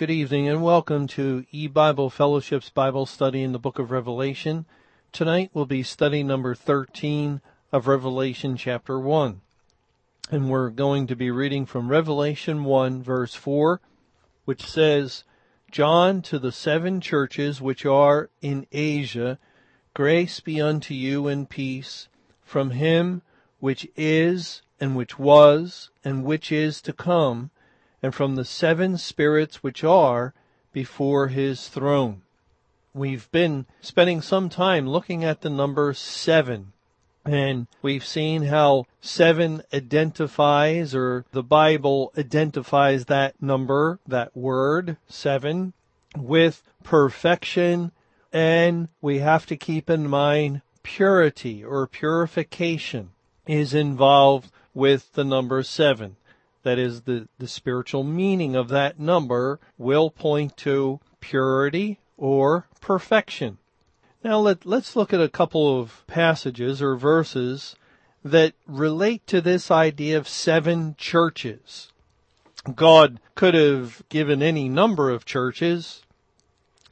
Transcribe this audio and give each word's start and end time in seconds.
Good 0.00 0.10
evening 0.10 0.48
and 0.48 0.62
welcome 0.62 1.06
to 1.08 1.44
E-Bible 1.52 2.08
Fellowship's 2.08 2.70
Bible 2.70 3.04
study 3.04 3.42
in 3.42 3.52
the 3.52 3.58
book 3.58 3.78
of 3.78 3.90
Revelation. 3.90 4.64
Tonight 5.12 5.50
will 5.52 5.66
be 5.66 5.82
study 5.82 6.22
number 6.22 6.54
13 6.54 7.42
of 7.70 7.86
Revelation 7.86 8.56
chapter 8.56 8.98
1. 8.98 9.42
And 10.30 10.48
we're 10.48 10.70
going 10.70 11.06
to 11.06 11.14
be 11.14 11.30
reading 11.30 11.66
from 11.66 11.90
Revelation 11.90 12.64
1 12.64 13.02
verse 13.02 13.34
4, 13.34 13.82
which 14.46 14.64
says, 14.64 15.24
John 15.70 16.22
to 16.22 16.38
the 16.38 16.50
seven 16.50 17.02
churches 17.02 17.60
which 17.60 17.84
are 17.84 18.30
in 18.40 18.66
Asia, 18.72 19.38
grace 19.92 20.40
be 20.40 20.62
unto 20.62 20.94
you 20.94 21.28
and 21.28 21.46
peace 21.46 22.08
from 22.40 22.70
him 22.70 23.20
which 23.58 23.86
is 23.96 24.62
and 24.80 24.96
which 24.96 25.18
was 25.18 25.90
and 26.02 26.24
which 26.24 26.50
is 26.50 26.80
to 26.80 26.94
come 26.94 27.50
and 28.02 28.14
from 28.14 28.34
the 28.34 28.44
seven 28.44 28.96
spirits 28.96 29.62
which 29.62 29.84
are 29.84 30.34
before 30.72 31.28
his 31.28 31.68
throne. 31.68 32.22
We've 32.92 33.30
been 33.30 33.66
spending 33.80 34.20
some 34.20 34.48
time 34.48 34.88
looking 34.88 35.24
at 35.24 35.42
the 35.42 35.50
number 35.50 35.92
seven. 35.94 36.72
And 37.24 37.66
we've 37.82 38.04
seen 38.04 38.44
how 38.44 38.86
seven 39.00 39.62
identifies 39.72 40.94
or 40.94 41.26
the 41.32 41.42
Bible 41.42 42.12
identifies 42.16 43.04
that 43.04 43.40
number, 43.42 44.00
that 44.06 44.34
word, 44.36 44.96
seven, 45.08 45.74
with 46.16 46.62
perfection. 46.82 47.92
And 48.32 48.88
we 49.00 49.18
have 49.18 49.46
to 49.46 49.56
keep 49.56 49.90
in 49.90 50.08
mind 50.08 50.62
purity 50.82 51.62
or 51.62 51.86
purification 51.86 53.10
is 53.46 53.74
involved 53.74 54.50
with 54.72 55.12
the 55.12 55.24
number 55.24 55.62
seven 55.62 56.16
that 56.62 56.78
is 56.78 57.02
the, 57.02 57.28
the 57.38 57.48
spiritual 57.48 58.04
meaning 58.04 58.54
of 58.54 58.68
that 58.68 58.98
number 58.98 59.60
will 59.78 60.10
point 60.10 60.56
to 60.58 61.00
purity 61.20 61.98
or 62.16 62.66
perfection. 62.80 63.58
Now 64.22 64.38
let, 64.38 64.66
let's 64.66 64.96
look 64.96 65.12
at 65.12 65.20
a 65.20 65.28
couple 65.28 65.80
of 65.80 66.04
passages 66.06 66.82
or 66.82 66.96
verses 66.96 67.76
that 68.22 68.52
relate 68.66 69.26
to 69.28 69.40
this 69.40 69.70
idea 69.70 70.18
of 70.18 70.28
seven 70.28 70.94
churches. 70.98 71.90
God 72.74 73.18
could 73.34 73.54
have 73.54 74.02
given 74.10 74.42
any 74.42 74.68
number 74.68 75.08
of 75.08 75.24
churches. 75.24 76.02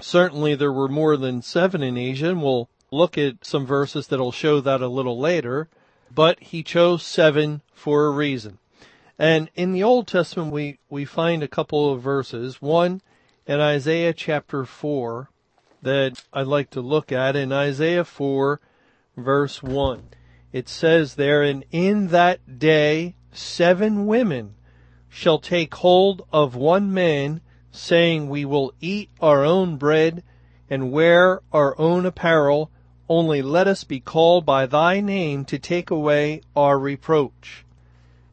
Certainly 0.01 0.55
there 0.55 0.73
were 0.73 0.89
more 0.89 1.19
than 1.19 1.43
seven 1.43 1.83
in 1.83 1.99
Asia 1.99 2.31
and 2.31 2.43
we'll 2.43 2.71
look 2.91 3.19
at 3.19 3.45
some 3.45 3.67
verses 3.67 4.07
that'll 4.07 4.33
show 4.33 4.61
that 4.61 4.81
a 4.81 4.89
little 4.89 5.19
later, 5.19 5.69
but 6.15 6.41
he 6.41 6.63
chose 6.63 7.03
seven 7.03 7.61
for 7.75 8.07
a 8.07 8.11
reason. 8.11 8.59
And 9.19 9.51
in 9.57 9.73
the 9.73 9.83
Old 9.83 10.07
Testament, 10.07 10.53
we, 10.53 10.79
we 10.89 11.05
find 11.05 11.43
a 11.43 11.49
couple 11.49 11.93
of 11.93 12.01
verses. 12.01 12.63
One 12.63 13.03
in 13.47 13.59
Isaiah 13.59 14.13
chapter 14.13 14.65
4 14.65 15.29
that 15.83 16.23
I'd 16.33 16.47
like 16.47 16.71
to 16.71 16.81
look 16.81 17.11
at. 17.11 17.35
In 17.35 17.53
Isaiah 17.53 18.05
4 18.05 18.61
verse 19.17 19.61
1, 19.61 20.11
it 20.53 20.69
says 20.69 21.17
there, 21.17 21.43
and 21.43 21.65
in 21.73 22.09
that 22.09 22.61
day 22.61 23.17
seven 23.33 24.07
women 24.07 24.55
shall 25.09 25.41
take 25.41 25.75
hold 25.75 26.23
of 26.33 26.55
one 26.55 26.95
man, 26.95 27.41
saying, 27.73 28.29
We 28.29 28.45
will 28.45 28.73
eat 28.81 29.11
our 29.21 29.45
own 29.45 29.79
bread 29.79 30.23
and 30.71 30.93
wear 30.93 31.41
our 31.53 31.79
own 31.79 32.07
apparel, 32.07 32.71
only 33.09 33.43
let 33.43 33.67
us 33.67 33.83
be 33.83 33.99
called 33.99 34.47
by 34.47 34.67
thy 34.67 35.01
name 35.01 35.45
to 35.47 35.59
take 35.59 35.91
away 35.91 36.43
our 36.55 36.79
reproach 36.79 37.65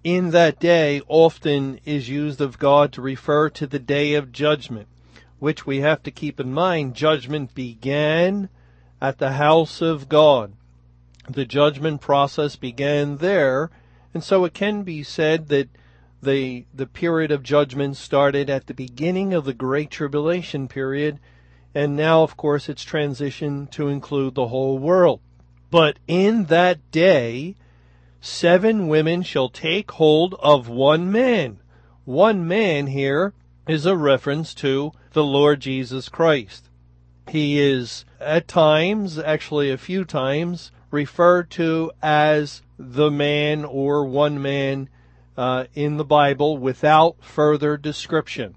in 0.06 0.30
that 0.30 0.59
day 0.59 1.02
often 1.08 1.80
is 1.84 2.08
used 2.08 2.39
of 2.39 2.59
God 2.59 2.94
to 2.94 3.02
refer 3.02 3.50
to 3.50 3.66
the 3.66 3.80
day 3.80 4.14
of 4.14 4.31
judgment, 4.31 4.88
which 5.39 5.66
we 5.66 5.80
have 5.80 6.03
to 6.03 6.12
keep 6.12 6.39
in 6.39 6.53
mind. 6.53 6.94
Judgment 6.94 7.56
began 7.56 8.47
at 9.02 9.17
the 9.17 9.31
house 9.31 9.81
of 9.81 10.08
God. 10.08 10.53
The 11.28 11.44
judgment 11.44 12.02
process 12.02 12.56
began 12.56 13.18
there, 13.18 13.72
and 14.13 14.24
so 14.24 14.46
it 14.46 14.53
can 14.53 14.84
be 14.84 15.02
said 15.02 15.47
that 15.47 15.69
the, 16.22 16.66
the 16.72 16.85
period 16.85 17.31
of 17.31 17.41
judgment 17.41 17.97
started 17.97 18.47
at 18.47 18.68
the 18.68 18.75
beginning 18.75 19.34
of 19.34 19.46
the 19.46 19.56
Great 19.56 19.90
Tribulation 19.90 20.68
period, 20.68 21.19
and 21.74 21.96
now, 21.96 22.22
of 22.22 22.38
course, 22.38 22.69
it's 22.69 22.85
transitioned 22.85 23.72
to 23.72 23.88
include 23.88 24.35
the 24.35 24.50
whole 24.50 24.78
world. 24.78 25.19
But 25.72 25.97
in 26.07 26.46
that 26.46 26.91
day, 26.91 27.56
seven 28.25 28.88
women 28.88 29.22
shall 29.22 29.50
take 29.50 29.91
hold 29.91 30.34
of 30.40 30.68
one 30.68 31.12
man. 31.12 31.59
One 32.06 32.47
man 32.47 32.88
here 32.88 33.34
is 33.68 33.86
a 33.86 33.96
reference 33.96 34.56
to 34.56 34.91
the 35.13 35.24
Lord 35.24 35.59
Jesus 35.59 36.09
Christ. 36.09 36.68
He 37.30 37.59
is 37.59 38.03
at 38.19 38.47
times, 38.47 39.19
actually 39.19 39.69
a 39.69 39.78
few 39.78 40.06
times, 40.06 40.72
referred 40.90 41.52
to 41.52 41.91
as 42.02 42.63
the 42.80 43.12
man 43.12 43.63
or 43.63 44.06
one 44.06 44.42
man 44.42 44.90
uh, 45.38 45.66
in 45.75 45.97
the 45.97 46.03
Bible 46.03 46.57
without 46.57 47.24
further 47.24 47.78
description. 47.78 48.56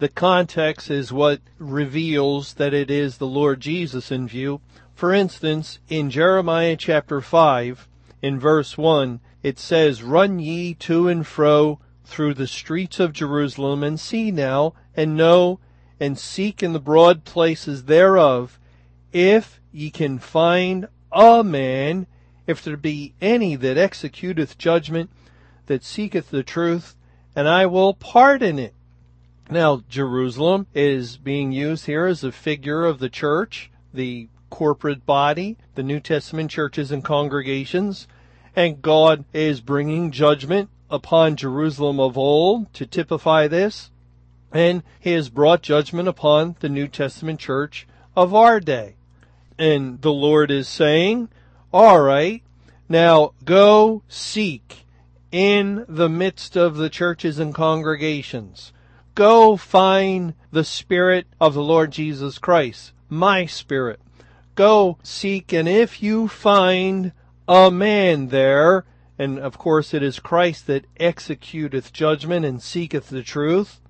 The 0.00 0.08
context 0.08 0.90
is 0.90 1.12
what 1.12 1.40
reveals 1.58 2.54
that 2.54 2.74
it 2.74 2.90
is 2.90 3.18
the 3.18 3.26
Lord 3.26 3.60
Jesus 3.60 4.10
in 4.10 4.26
view. 4.26 4.60
For 4.92 5.12
instance, 5.12 5.78
in 5.88 6.10
Jeremiah 6.10 6.76
chapter 6.76 7.20
5, 7.20 7.88
in 8.22 8.38
verse 8.38 8.76
1, 8.76 9.20
it 9.42 9.58
says, 9.58 10.02
Run 10.02 10.38
ye 10.38 10.74
to 10.74 11.08
and 11.08 11.26
fro 11.26 11.80
through 12.04 12.34
the 12.34 12.46
streets 12.46 12.98
of 12.98 13.12
Jerusalem, 13.12 13.82
and 13.82 14.00
see 14.00 14.30
now, 14.30 14.74
and 14.96 15.16
know, 15.16 15.60
and 16.00 16.18
seek 16.18 16.62
in 16.62 16.72
the 16.72 16.80
broad 16.80 17.24
places 17.24 17.84
thereof, 17.84 18.58
if 19.12 19.60
ye 19.72 19.90
can 19.90 20.18
find 20.18 20.88
a 21.12 21.44
man, 21.44 22.06
if 22.46 22.62
there 22.62 22.76
be 22.76 23.14
any 23.20 23.56
that 23.56 23.76
executeth 23.76 24.56
judgment, 24.58 25.10
that 25.66 25.84
seeketh 25.84 26.30
the 26.30 26.42
truth, 26.42 26.96
and 27.36 27.46
I 27.46 27.66
will 27.66 27.94
pardon 27.94 28.58
it. 28.58 28.74
Now, 29.50 29.82
Jerusalem 29.88 30.66
is 30.74 31.16
being 31.16 31.52
used 31.52 31.86
here 31.86 32.06
as 32.06 32.24
a 32.24 32.32
figure 32.32 32.84
of 32.84 32.98
the 32.98 33.08
church, 33.08 33.70
the 33.92 34.28
corporate 34.50 35.04
body, 35.06 35.56
the 35.74 35.82
New 35.82 36.00
Testament 36.00 36.50
churches 36.50 36.90
and 36.90 37.04
congregations, 37.04 38.08
and 38.56 38.82
God 38.82 39.24
is 39.32 39.60
bringing 39.60 40.10
judgment 40.10 40.70
upon 40.90 41.36
Jerusalem 41.36 42.00
of 42.00 42.16
old 42.16 42.72
to 42.74 42.86
typify 42.86 43.46
this, 43.46 43.90
and 44.52 44.82
He 44.98 45.12
has 45.12 45.28
brought 45.28 45.62
judgment 45.62 46.08
upon 46.08 46.56
the 46.60 46.68
New 46.68 46.88
Testament 46.88 47.40
church 47.40 47.86
of 48.16 48.34
our 48.34 48.60
day. 48.60 48.96
And 49.58 50.00
the 50.00 50.12
Lord 50.12 50.50
is 50.50 50.68
saying, 50.68 51.28
alright, 51.72 52.42
now 52.88 53.32
go 53.44 54.02
seek 54.08 54.86
in 55.30 55.84
the 55.88 56.08
midst 56.08 56.56
of 56.56 56.76
the 56.76 56.88
churches 56.88 57.38
and 57.38 57.54
congregations. 57.54 58.72
Go 59.14 59.56
find 59.56 60.34
the 60.50 60.64
Spirit 60.64 61.26
of 61.40 61.54
the 61.54 61.62
Lord 61.62 61.90
Jesus 61.90 62.38
Christ, 62.38 62.92
my 63.08 63.46
Spirit. 63.46 64.00
Go 64.58 64.98
seek, 65.04 65.52
and 65.52 65.68
if 65.68 66.02
you 66.02 66.26
find 66.26 67.12
a 67.46 67.70
man 67.70 68.26
there, 68.26 68.84
and 69.16 69.38
of 69.38 69.56
course 69.56 69.94
it 69.94 70.02
is 70.02 70.18
Christ 70.18 70.66
that 70.66 70.84
executeth 70.98 71.92
judgment 71.92 72.44
and 72.44 72.60
seeketh 72.60 73.08
the 73.08 73.22
truth. 73.22 73.80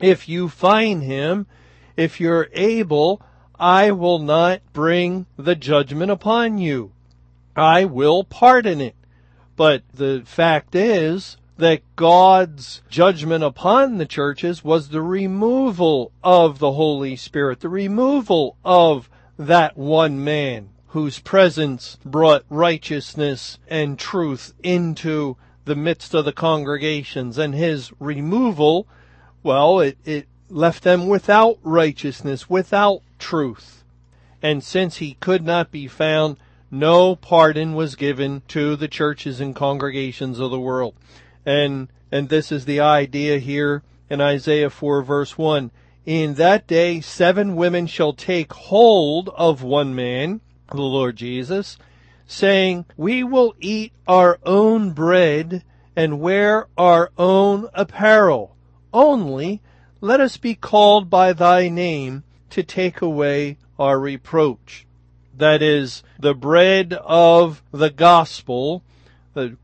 If 0.00 0.28
you 0.28 0.48
find 0.48 1.02
him, 1.02 1.48
if 1.96 2.20
you're 2.20 2.48
able, 2.52 3.22
I 3.58 3.90
will 3.90 4.20
not 4.20 4.60
bring 4.72 5.26
the 5.36 5.56
judgment 5.56 6.12
upon 6.12 6.58
you. 6.58 6.92
I 7.56 7.84
will 7.84 8.22
pardon 8.22 8.80
it. 8.80 8.94
But 9.56 9.82
the 9.92 10.22
fact 10.24 10.76
is 10.76 11.38
that 11.56 11.82
God's 11.96 12.82
judgment 12.88 13.42
upon 13.42 13.98
the 13.98 14.06
churches 14.06 14.62
was 14.62 14.90
the 14.90 15.02
removal 15.02 16.12
of 16.22 16.60
the 16.60 16.74
Holy 16.74 17.16
Spirit, 17.16 17.58
the 17.58 17.68
removal 17.68 18.56
of 18.64 19.10
that 19.38 19.76
one 19.76 20.22
man 20.22 20.70
whose 20.88 21.18
presence 21.18 21.98
brought 22.04 22.44
righteousness 22.48 23.58
and 23.68 23.98
truth 23.98 24.54
into 24.62 25.36
the 25.64 25.74
midst 25.74 26.14
of 26.14 26.24
the 26.24 26.32
congregations 26.32 27.36
and 27.38 27.54
his 27.54 27.90
removal, 27.98 28.86
well, 29.42 29.80
it, 29.80 29.98
it 30.04 30.28
left 30.48 30.84
them 30.84 31.08
without 31.08 31.58
righteousness, 31.62 32.48
without 32.48 33.02
truth. 33.18 33.82
And 34.42 34.62
since 34.62 34.98
he 34.98 35.14
could 35.14 35.44
not 35.44 35.70
be 35.70 35.88
found, 35.88 36.36
no 36.70 37.16
pardon 37.16 37.74
was 37.74 37.96
given 37.96 38.42
to 38.48 38.76
the 38.76 38.88
churches 38.88 39.40
and 39.40 39.56
congregations 39.56 40.38
of 40.38 40.50
the 40.50 40.60
world. 40.60 40.94
And, 41.46 41.88
and 42.12 42.28
this 42.28 42.52
is 42.52 42.66
the 42.66 42.80
idea 42.80 43.38
here 43.38 43.82
in 44.10 44.20
Isaiah 44.20 44.70
4 44.70 45.02
verse 45.02 45.36
1. 45.38 45.70
In 46.06 46.34
that 46.34 46.66
day, 46.66 47.00
seven 47.00 47.56
women 47.56 47.86
shall 47.86 48.12
take 48.12 48.52
hold 48.52 49.30
of 49.30 49.62
one 49.62 49.94
man, 49.94 50.42
the 50.70 50.82
Lord 50.82 51.16
Jesus, 51.16 51.78
saying, 52.26 52.84
We 52.94 53.24
will 53.24 53.54
eat 53.58 53.92
our 54.06 54.38
own 54.44 54.90
bread 54.90 55.64
and 55.96 56.20
wear 56.20 56.66
our 56.76 57.10
own 57.16 57.68
apparel. 57.72 58.54
Only 58.92 59.62
let 60.02 60.20
us 60.20 60.36
be 60.36 60.54
called 60.54 61.08
by 61.08 61.32
thy 61.32 61.70
name 61.70 62.24
to 62.50 62.62
take 62.62 63.00
away 63.00 63.56
our 63.78 63.98
reproach. 63.98 64.86
That 65.34 65.62
is 65.62 66.02
the 66.18 66.34
bread 66.34 66.92
of 67.02 67.62
the 67.72 67.90
gospel. 67.90 68.82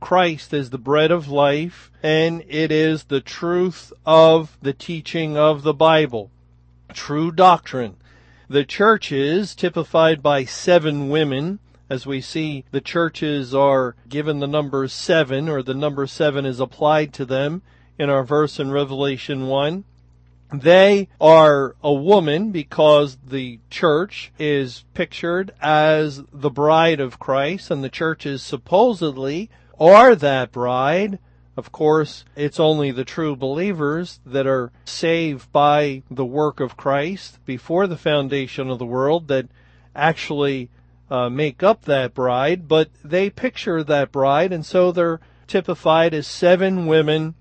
Christ 0.00 0.52
is 0.52 0.70
the 0.70 0.78
bread 0.78 1.11
of 1.11 1.28
life 1.28 1.90
and 2.02 2.43
it 2.49 2.72
is 2.72 3.05
the 3.05 3.20
truth 3.20 3.93
of 4.05 4.56
the 4.62 4.72
teaching 4.72 5.37
of 5.37 5.62
the 5.62 5.75
Bible. 5.75 6.31
True 6.93 7.31
doctrine. 7.31 7.96
The 8.49 8.64
churches 8.64 9.55
typified 9.55 10.22
by 10.22 10.44
seven 10.44 11.08
women. 11.08 11.61
As 11.88 12.05
we 12.06 12.20
see, 12.20 12.64
the 12.72 12.81
churches 12.81 13.55
are 13.55 13.94
given 14.08 14.40
the 14.40 14.49
number 14.49 14.88
seven, 14.88 15.49
or 15.49 15.62
the 15.62 15.75
number 15.75 16.06
seven 16.06 16.44
is 16.44 16.58
applied 16.58 17.12
to 17.14 17.25
them 17.25 17.62
in 17.99 18.11
our 18.11 18.25
verse 18.25 18.58
in 18.58 18.70
Revelation 18.70 19.46
1. 19.46 19.84
They 20.52 21.08
are 21.20 21.76
a 21.82 21.93
woman 21.93 22.50
because 22.50 23.19
the 23.25 23.61
church 23.70 24.32
is 24.38 24.85
pictured 24.94 25.52
as 25.61 26.23
the 26.32 26.50
bride 26.50 26.99
of 26.99 27.20
Christ 27.20 27.70
and 27.70 27.85
the 27.85 27.88
churches 27.88 28.43
supposedly 28.43 29.49
are 29.79 30.17
that 30.17 30.50
bride. 30.50 31.19
Of 31.56 31.73
course, 31.73 32.25
it's 32.35 32.58
only 32.58 32.91
the 32.91 33.05
true 33.05 33.37
believers 33.37 34.20
that 34.26 34.47
are 34.47 34.73
saved 34.85 35.52
by 35.52 36.02
the 36.11 36.25
work 36.25 36.58
of 36.58 36.76
Christ 36.76 37.38
before 37.44 37.87
the 37.87 37.97
foundation 37.97 38.70
of 38.70 38.79
the 38.79 38.87
world 38.87 39.29
that 39.29 39.47
actually 39.94 40.70
uh, 41.11 41.29
make 41.29 41.62
up 41.62 41.85
that 41.85 42.14
bride, 42.14 42.67
but 42.67 42.91
they 43.05 43.31
picture 43.31 43.85
that 43.85 44.11
bride 44.11 44.52
and 44.52 44.64
so 44.64 44.91
they're 44.91 45.20
typified 45.47 46.14
as 46.14 46.26
seven 46.26 46.87
women 46.87 47.35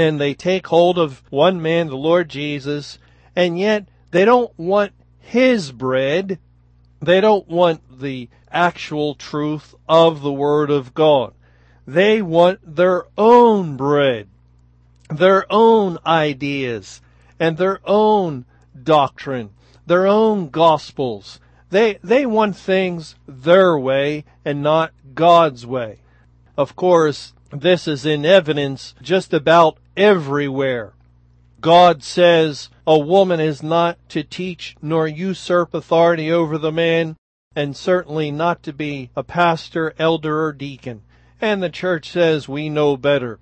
and 0.00 0.20
they 0.20 0.34
take 0.34 0.66
hold 0.66 0.98
of 0.98 1.22
one 1.30 1.60
man, 1.60 1.88
the 1.88 1.96
Lord 1.96 2.28
Jesus, 2.28 2.98
and 3.36 3.58
yet 3.58 3.86
they 4.10 4.24
don't 4.24 4.56
want 4.58 4.92
his 5.18 5.72
bread. 5.72 6.38
They 7.00 7.20
don't 7.20 7.48
want 7.48 8.00
the 8.00 8.28
actual 8.50 9.14
truth 9.14 9.74
of 9.88 10.22
the 10.22 10.32
Word 10.32 10.70
of 10.70 10.94
God. 10.94 11.34
They 11.86 12.22
want 12.22 12.76
their 12.76 13.04
own 13.16 13.76
bread, 13.76 14.28
their 15.08 15.44
own 15.50 15.98
ideas, 16.06 17.00
and 17.38 17.56
their 17.56 17.80
own 17.84 18.44
doctrine, 18.80 19.50
their 19.86 20.06
own 20.06 20.50
gospels. 20.50 21.40
They, 21.70 21.98
they 22.02 22.26
want 22.26 22.56
things 22.56 23.14
their 23.26 23.78
way 23.78 24.24
and 24.44 24.62
not 24.62 24.92
God's 25.14 25.66
way. 25.66 25.98
Of 26.56 26.76
course, 26.76 27.32
this 27.50 27.88
is 27.88 28.06
in 28.06 28.24
evidence 28.24 28.94
just 29.02 29.32
about 29.32 29.78
everywhere. 29.96 30.92
God 31.60 32.02
says 32.02 32.70
a 32.86 32.98
woman 32.98 33.38
is 33.40 33.62
not 33.62 33.98
to 34.10 34.22
teach 34.22 34.76
nor 34.80 35.06
usurp 35.06 35.74
authority 35.74 36.32
over 36.32 36.56
the 36.56 36.72
man, 36.72 37.16
and 37.54 37.76
certainly 37.76 38.30
not 38.30 38.62
to 38.62 38.72
be 38.72 39.10
a 39.14 39.22
pastor, 39.22 39.92
elder, 39.98 40.44
or 40.44 40.52
deacon. 40.52 41.02
And 41.40 41.62
the 41.62 41.70
church 41.70 42.10
says 42.10 42.48
we 42.48 42.68
know 42.68 42.96
better. 42.96 43.38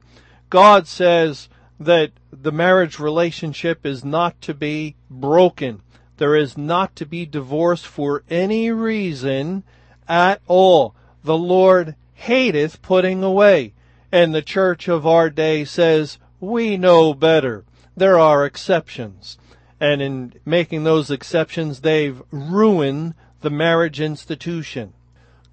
God 0.51 0.87
says 0.87 1.49
that 1.79 2.11
the 2.33 2.53
marriage 2.53 2.99
relationship 2.99 3.87
is 3.87 4.05
not 4.05 4.41
to 4.43 4.55
be 4.55 4.97
broken. 5.11 5.83
There 6.17 6.35
is 6.35 6.59
not 6.59 6.97
to 6.97 7.07
be 7.07 7.27
divorce 7.27 7.85
for 7.85 8.25
any 8.29 8.73
reason 8.73 9.63
at 10.09 10.41
all. 10.49 10.95
The 11.23 11.37
Lord 11.37 11.95
hateth 12.15 12.83
putting 12.83 13.23
away. 13.23 13.75
And 14.11 14.35
the 14.35 14.43
church 14.43 14.89
of 14.89 15.07
our 15.07 15.31
day 15.31 15.65
says, 15.65 16.19
we 16.41 16.77
know 16.77 17.15
better. 17.15 17.65
There 17.97 18.19
are 18.19 18.45
exceptions. 18.45 19.39
And 19.81 20.03
in 20.03 20.35
making 20.45 20.85
those 20.85 21.11
exceptions, 21.11 21.81
they've 21.81 22.21
ruined 22.31 23.15
the 23.41 23.51
marriage 23.51 24.01
institution. 24.01 24.93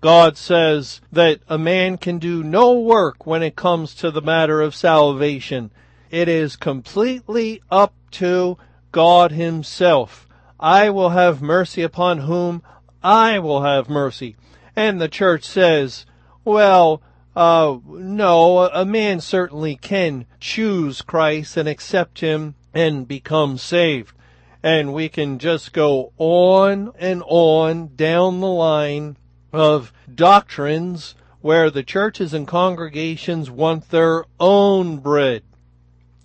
God 0.01 0.37
says 0.37 1.01
that 1.11 1.39
a 1.47 1.57
man 1.57 1.97
can 1.97 2.19
do 2.19 2.43
no 2.43 2.73
work 2.73 3.25
when 3.25 3.41
it 3.41 3.55
comes 3.55 3.95
to 3.95 4.11
the 4.11 4.21
matter 4.21 4.61
of 4.61 4.75
salvation. 4.75 5.71
It 6.11 6.27
is 6.27 6.55
completely 6.55 7.61
up 7.71 7.93
to 8.11 8.57
God 8.91 9.31
himself. 9.31 10.27
I 10.59 10.89
will 10.89 11.09
have 11.09 11.41
mercy 11.41 11.81
upon 11.81 12.19
whom 12.19 12.61
I 13.03 13.39
will 13.39 13.63
have 13.63 13.89
mercy. 13.89 14.35
And 14.75 15.01
the 15.01 15.07
church 15.07 15.43
says, 15.43 16.05
well, 16.43 17.01
uh, 17.35 17.77
no, 17.85 18.69
a 18.69 18.85
man 18.85 19.19
certainly 19.19 19.75
can 19.75 20.25
choose 20.39 21.01
Christ 21.01 21.57
and 21.57 21.67
accept 21.67 22.21
Him 22.21 22.55
and 22.73 23.07
become 23.07 23.57
saved. 23.57 24.15
And 24.63 24.93
we 24.93 25.09
can 25.09 25.37
just 25.37 25.73
go 25.73 26.11
on 26.17 26.91
and 26.97 27.21
on 27.27 27.95
down 27.95 28.39
the 28.39 28.47
line 28.47 29.17
of 29.53 29.93
doctrines 30.13 31.15
where 31.41 31.69
the 31.69 31.83
churches 31.83 32.33
and 32.33 32.47
congregations 32.47 33.51
want 33.51 33.89
their 33.89 34.25
own 34.39 34.97
bread. 34.97 35.43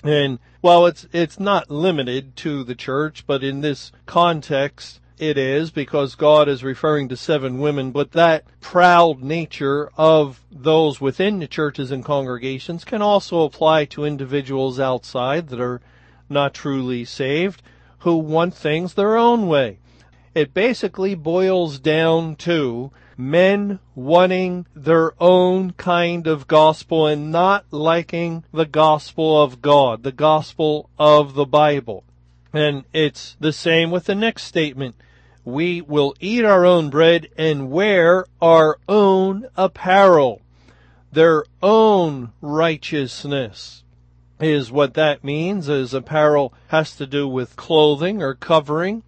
And 0.03 0.39
well, 0.63 0.87
it's, 0.87 1.07
it's 1.13 1.39
not 1.41 1.71
limited 1.71 2.37
to 2.37 2.65
the 2.65 2.75
church, 2.75 3.27
but 3.27 3.43
in 3.45 3.61
this 3.61 3.93
context, 4.07 5.00
it 5.21 5.37
is 5.37 5.71
because 5.71 6.15
God 6.15 6.49
is 6.49 6.65
referring 6.65 7.11
to 7.11 7.17
seven 7.17 7.59
women, 7.59 7.91
but 7.91 8.13
that 8.13 8.45
proud 8.63 9.23
nature 9.23 9.91
of 9.99 10.41
those 10.51 10.99
within 10.99 11.41
the 11.41 11.47
churches 11.47 11.91
and 11.91 12.03
congregations 12.03 12.87
can 12.87 13.03
also 13.03 13.43
apply 13.43 13.85
to 13.85 14.07
individuals 14.07 14.81
outside 14.81 15.49
that 15.49 15.61
are 15.61 15.83
not 16.31 16.55
truly 16.55 17.05
saved 17.05 17.63
who 17.99 18.17
want 18.17 18.55
things 18.55 18.95
their 18.95 19.15
own 19.15 19.47
way. 19.47 19.79
It 20.35 20.55
basically 20.55 21.15
boils 21.15 21.79
down 21.79 22.37
to 22.37 22.91
men 23.15 23.79
wanting 23.95 24.65
their 24.75 25.13
own 25.23 25.73
kind 25.73 26.27
of 26.27 26.49
gospel 26.49 27.07
and 27.07 27.31
not 27.31 27.67
liking 27.71 28.45
the 28.55 28.65
gospel 28.65 29.43
of 29.43 29.61
God, 29.61 30.03
the 30.03 30.13
gospel 30.13 30.89
of 30.99 31.35
the 31.35 31.45
Bible. 31.45 32.05
And 32.55 32.85
it's 32.95 33.37
the 33.39 33.53
same 33.53 33.91
with 33.91 34.07
the 34.07 34.15
next 34.15 34.45
statement 34.45 34.95
we 35.45 35.81
will 35.81 36.15
eat 36.21 36.45
our 36.45 36.67
own 36.67 36.91
bread 36.91 37.29
and 37.37 37.71
wear 37.71 38.27
our 38.41 38.79
own 38.89 39.47
apparel. 39.57 40.43
Their 41.13 41.45
own 41.63 42.33
righteousness 42.41 43.83
is 44.39 44.71
what 44.71 44.95
that 44.95 45.25
means, 45.25 45.69
as 45.69 45.93
apparel 45.93 46.55
has 46.69 46.95
to 46.97 47.07
do 47.07 47.29
with 47.29 47.57
clothing 47.57 48.23
or 48.23 48.35
covering, 48.35 49.03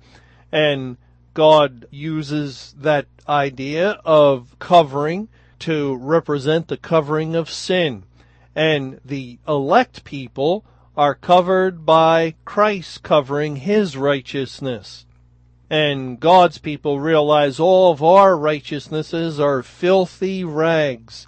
and 0.51 0.97
God 1.35 1.87
uses 1.91 2.75
that 2.79 3.07
idea 3.29 4.01
of 4.05 4.57
covering 4.59 5.29
to 5.61 5.97
represent 5.97 6.69
the 6.69 6.77
covering 6.77 7.35
of 7.35 7.51
sin. 7.51 8.05
And 8.55 9.01
the 9.05 9.39
elect 9.49 10.05
people 10.05 10.65
are 10.97 11.15
covered 11.15 11.87
by 11.87 12.35
Christ 12.45 13.03
covering 13.03 13.57
His 13.57 13.97
righteousness 13.97 15.07
and 15.73 16.21
God's 16.21 16.59
people 16.59 17.01
realize 17.01 17.59
all 17.59 17.93
of 17.93 18.03
our 18.03 18.37
righteousnesses 18.37 19.41
are 19.41 19.63
filthy 19.63 20.45
rags. 20.45 21.27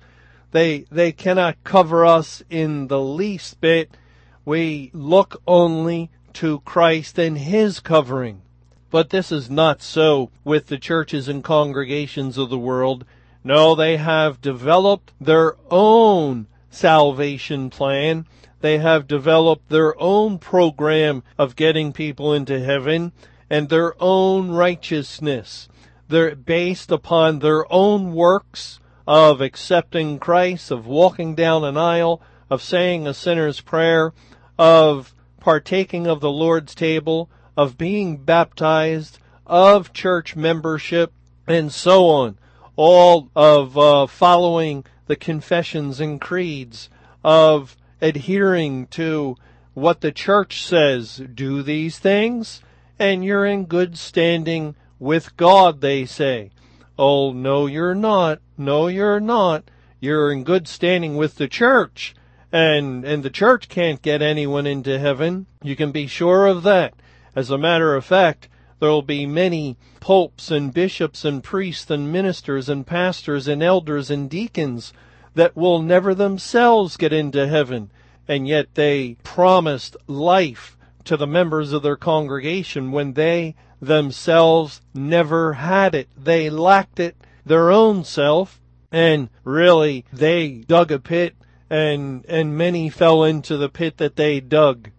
They, 0.50 0.84
they 0.90 1.12
cannot 1.12 1.64
cover 1.64 2.04
us 2.04 2.42
in 2.50 2.88
the 2.88 3.00
least 3.00 3.58
bit. 3.62 3.96
We 4.44 4.90
look 4.92 5.40
only 5.48 6.10
to 6.34 6.60
Christ 6.60 7.18
and 7.18 7.38
His 7.38 7.80
covering. 7.80 8.42
But 8.90 9.08
this 9.08 9.32
is 9.32 9.48
not 9.48 9.80
so 9.80 10.30
with 10.44 10.66
the 10.66 10.76
churches 10.76 11.26
and 11.26 11.42
congregations 11.42 12.36
of 12.36 12.50
the 12.50 12.58
world. 12.58 13.06
No, 13.42 13.74
they 13.74 13.96
have 13.96 14.42
developed 14.42 15.14
their 15.18 15.56
own 15.70 16.48
salvation 16.68 17.70
plan. 17.70 18.26
They 18.60 18.76
have 18.76 19.06
developed 19.06 19.70
their 19.70 19.98
own 19.98 20.38
program 20.38 21.22
of 21.38 21.56
getting 21.56 21.94
people 21.94 22.34
into 22.34 22.60
heaven 22.60 23.12
and 23.50 23.68
their 23.68 23.94
own 24.00 24.50
righteousness. 24.50 25.68
They're 26.08 26.34
based 26.34 26.90
upon 26.90 27.38
their 27.38 27.70
own 27.72 28.14
works 28.14 28.80
of 29.06 29.40
accepting 29.40 30.18
Christ, 30.18 30.70
of 30.70 30.86
walking 30.86 31.34
down 31.34 31.64
an 31.64 31.76
aisle, 31.76 32.20
of 32.50 32.62
saying 32.62 33.06
a 33.06 33.14
sinner's 33.14 33.60
prayer, 33.60 34.12
of 34.58 35.14
partaking 35.40 36.06
of 36.06 36.20
the 36.20 36.30
Lord's 36.30 36.74
table, 36.74 37.28
of 37.56 37.78
being 37.78 38.16
baptized, 38.16 39.18
of 39.46 39.92
church 39.92 40.36
membership, 40.36 41.12
and 41.46 41.72
so 41.72 42.08
on. 42.08 42.38
All 42.76 43.30
of 43.36 43.76
uh, 43.76 44.06
following 44.06 44.84
the 45.06 45.16
confessions 45.16 46.00
and 46.00 46.20
creeds, 46.20 46.88
of 47.22 47.76
adhering 48.00 48.86
to 48.88 49.36
what 49.74 50.00
the 50.00 50.12
church 50.12 50.64
says. 50.64 51.22
Do 51.34 51.62
these 51.62 51.98
things, 51.98 52.62
and 52.98 53.24
you're 53.24 53.46
in 53.46 53.64
good 53.64 53.98
standing 53.98 54.74
with 54.98 55.36
God, 55.36 55.80
they 55.80 56.04
say. 56.04 56.50
Oh, 56.98 57.32
no, 57.32 57.66
you're 57.66 57.94
not. 57.94 58.40
No, 58.56 58.86
you're 58.86 59.20
not. 59.20 59.64
You're 60.00 60.30
in 60.32 60.44
good 60.44 60.68
standing 60.68 61.16
with 61.16 61.36
the 61.36 61.48
church, 61.48 62.14
And, 62.52 63.04
and 63.04 63.24
the 63.24 63.30
church 63.30 63.68
can't 63.68 64.00
get 64.00 64.22
anyone 64.22 64.66
into 64.66 64.98
heaven. 64.98 65.46
You 65.62 65.74
can 65.74 65.90
be 65.90 66.06
sure 66.06 66.46
of 66.46 66.62
that. 66.62 66.94
As 67.34 67.50
a 67.50 67.58
matter 67.58 67.96
of 67.96 68.04
fact, 68.04 68.48
there 68.78 68.90
will 68.90 69.02
be 69.02 69.26
many 69.26 69.76
popes 69.98 70.52
and 70.52 70.72
bishops 70.72 71.24
and 71.24 71.42
priests 71.42 71.90
and 71.90 72.12
ministers 72.12 72.68
and 72.68 72.86
pastors 72.86 73.48
and 73.48 73.60
elders 73.60 74.08
and 74.10 74.30
deacons 74.30 74.92
that 75.34 75.56
will 75.56 75.82
never 75.82 76.14
themselves 76.14 76.96
get 76.96 77.12
into 77.12 77.48
heaven. 77.48 77.90
And 78.28 78.46
yet 78.46 78.74
they 78.74 79.16
promised 79.24 79.96
life 80.06 80.73
to 81.04 81.16
the 81.16 81.26
members 81.26 81.72
of 81.72 81.82
their 81.82 81.96
congregation 81.96 82.92
when 82.92 83.12
they 83.12 83.54
themselves 83.80 84.80
never 84.94 85.54
had 85.54 85.94
it. 85.94 86.08
They 86.16 86.50
lacked 86.50 86.98
it 86.98 87.16
their 87.44 87.70
own 87.70 88.04
self 88.04 88.60
and 88.90 89.28
really 89.42 90.04
they 90.12 90.64
dug 90.66 90.90
a 90.90 90.98
pit 90.98 91.34
and, 91.68 92.24
and 92.26 92.56
many 92.56 92.88
fell 92.88 93.24
into 93.24 93.56
the 93.56 93.68
pit 93.68 93.96
that 93.98 94.16
they 94.16 94.40
dug. 94.40 94.90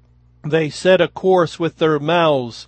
They 0.43 0.69
set 0.69 1.01
a 1.01 1.07
course 1.07 1.59
with 1.59 1.77
their 1.77 1.99
mouths, 1.99 2.67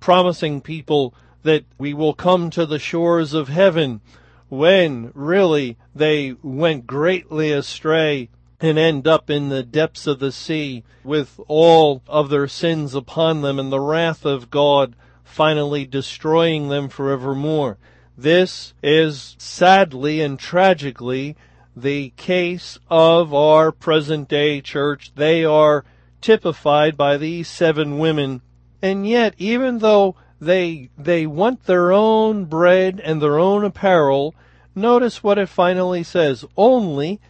promising 0.00 0.60
people 0.60 1.14
that 1.42 1.64
we 1.76 1.92
will 1.92 2.14
come 2.14 2.50
to 2.50 2.64
the 2.64 2.78
shores 2.78 3.34
of 3.34 3.48
heaven 3.48 4.00
when 4.48 5.10
really 5.14 5.76
they 5.94 6.34
went 6.42 6.86
greatly 6.86 7.52
astray 7.52 8.30
and 8.60 8.78
end 8.78 9.06
up 9.06 9.30
in 9.30 9.48
the 9.48 9.62
depths 9.62 10.06
of 10.06 10.18
the 10.18 10.32
sea 10.32 10.82
with 11.04 11.40
all 11.46 12.02
of 12.08 12.28
their 12.28 12.48
sins 12.48 12.94
upon 12.94 13.42
them 13.42 13.58
and 13.58 13.70
the 13.70 13.80
wrath 13.80 14.24
of 14.24 14.50
God 14.50 14.96
finally 15.22 15.86
destroying 15.86 16.68
them 16.68 16.88
forevermore. 16.88 17.78
This 18.16 18.74
is 18.82 19.36
sadly 19.38 20.20
and 20.20 20.38
tragically 20.38 21.36
the 21.76 22.10
case 22.16 22.78
of 22.90 23.32
our 23.32 23.70
present 23.70 24.28
day 24.28 24.60
church. 24.60 25.12
They 25.14 25.44
are 25.44 25.84
typified 26.20 26.96
by 26.96 27.16
these 27.16 27.46
seven 27.46 27.98
women. 27.98 28.42
And 28.82 29.06
yet, 29.06 29.34
even 29.38 29.78
though 29.78 30.16
they, 30.40 30.90
they 30.98 31.26
want 31.26 31.66
their 31.66 31.92
own 31.92 32.46
bread 32.46 33.00
and 33.04 33.22
their 33.22 33.38
own 33.38 33.64
apparel, 33.64 34.34
notice 34.74 35.22
what 35.22 35.38
it 35.38 35.48
finally 35.48 36.02
says. 36.02 36.44
Only 36.56 37.20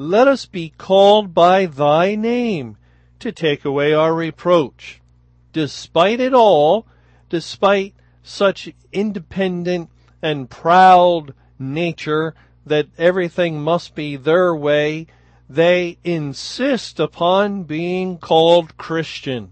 let 0.00 0.28
us 0.28 0.46
be 0.46 0.72
called 0.78 1.34
by 1.34 1.66
thy 1.66 2.14
name 2.14 2.76
to 3.18 3.32
take 3.32 3.64
away 3.64 3.92
our 3.92 4.14
reproach. 4.14 5.00
Despite 5.52 6.20
it 6.20 6.32
all, 6.32 6.86
despite 7.28 7.94
such 8.22 8.72
independent 8.92 9.90
and 10.22 10.48
proud 10.48 11.34
nature 11.58 12.36
that 12.64 12.86
everything 12.96 13.60
must 13.60 13.96
be 13.96 14.14
their 14.14 14.54
way, 14.54 15.08
they 15.50 15.98
insist 16.04 17.00
upon 17.00 17.64
being 17.64 18.18
called 18.18 18.76
Christian. 18.76 19.50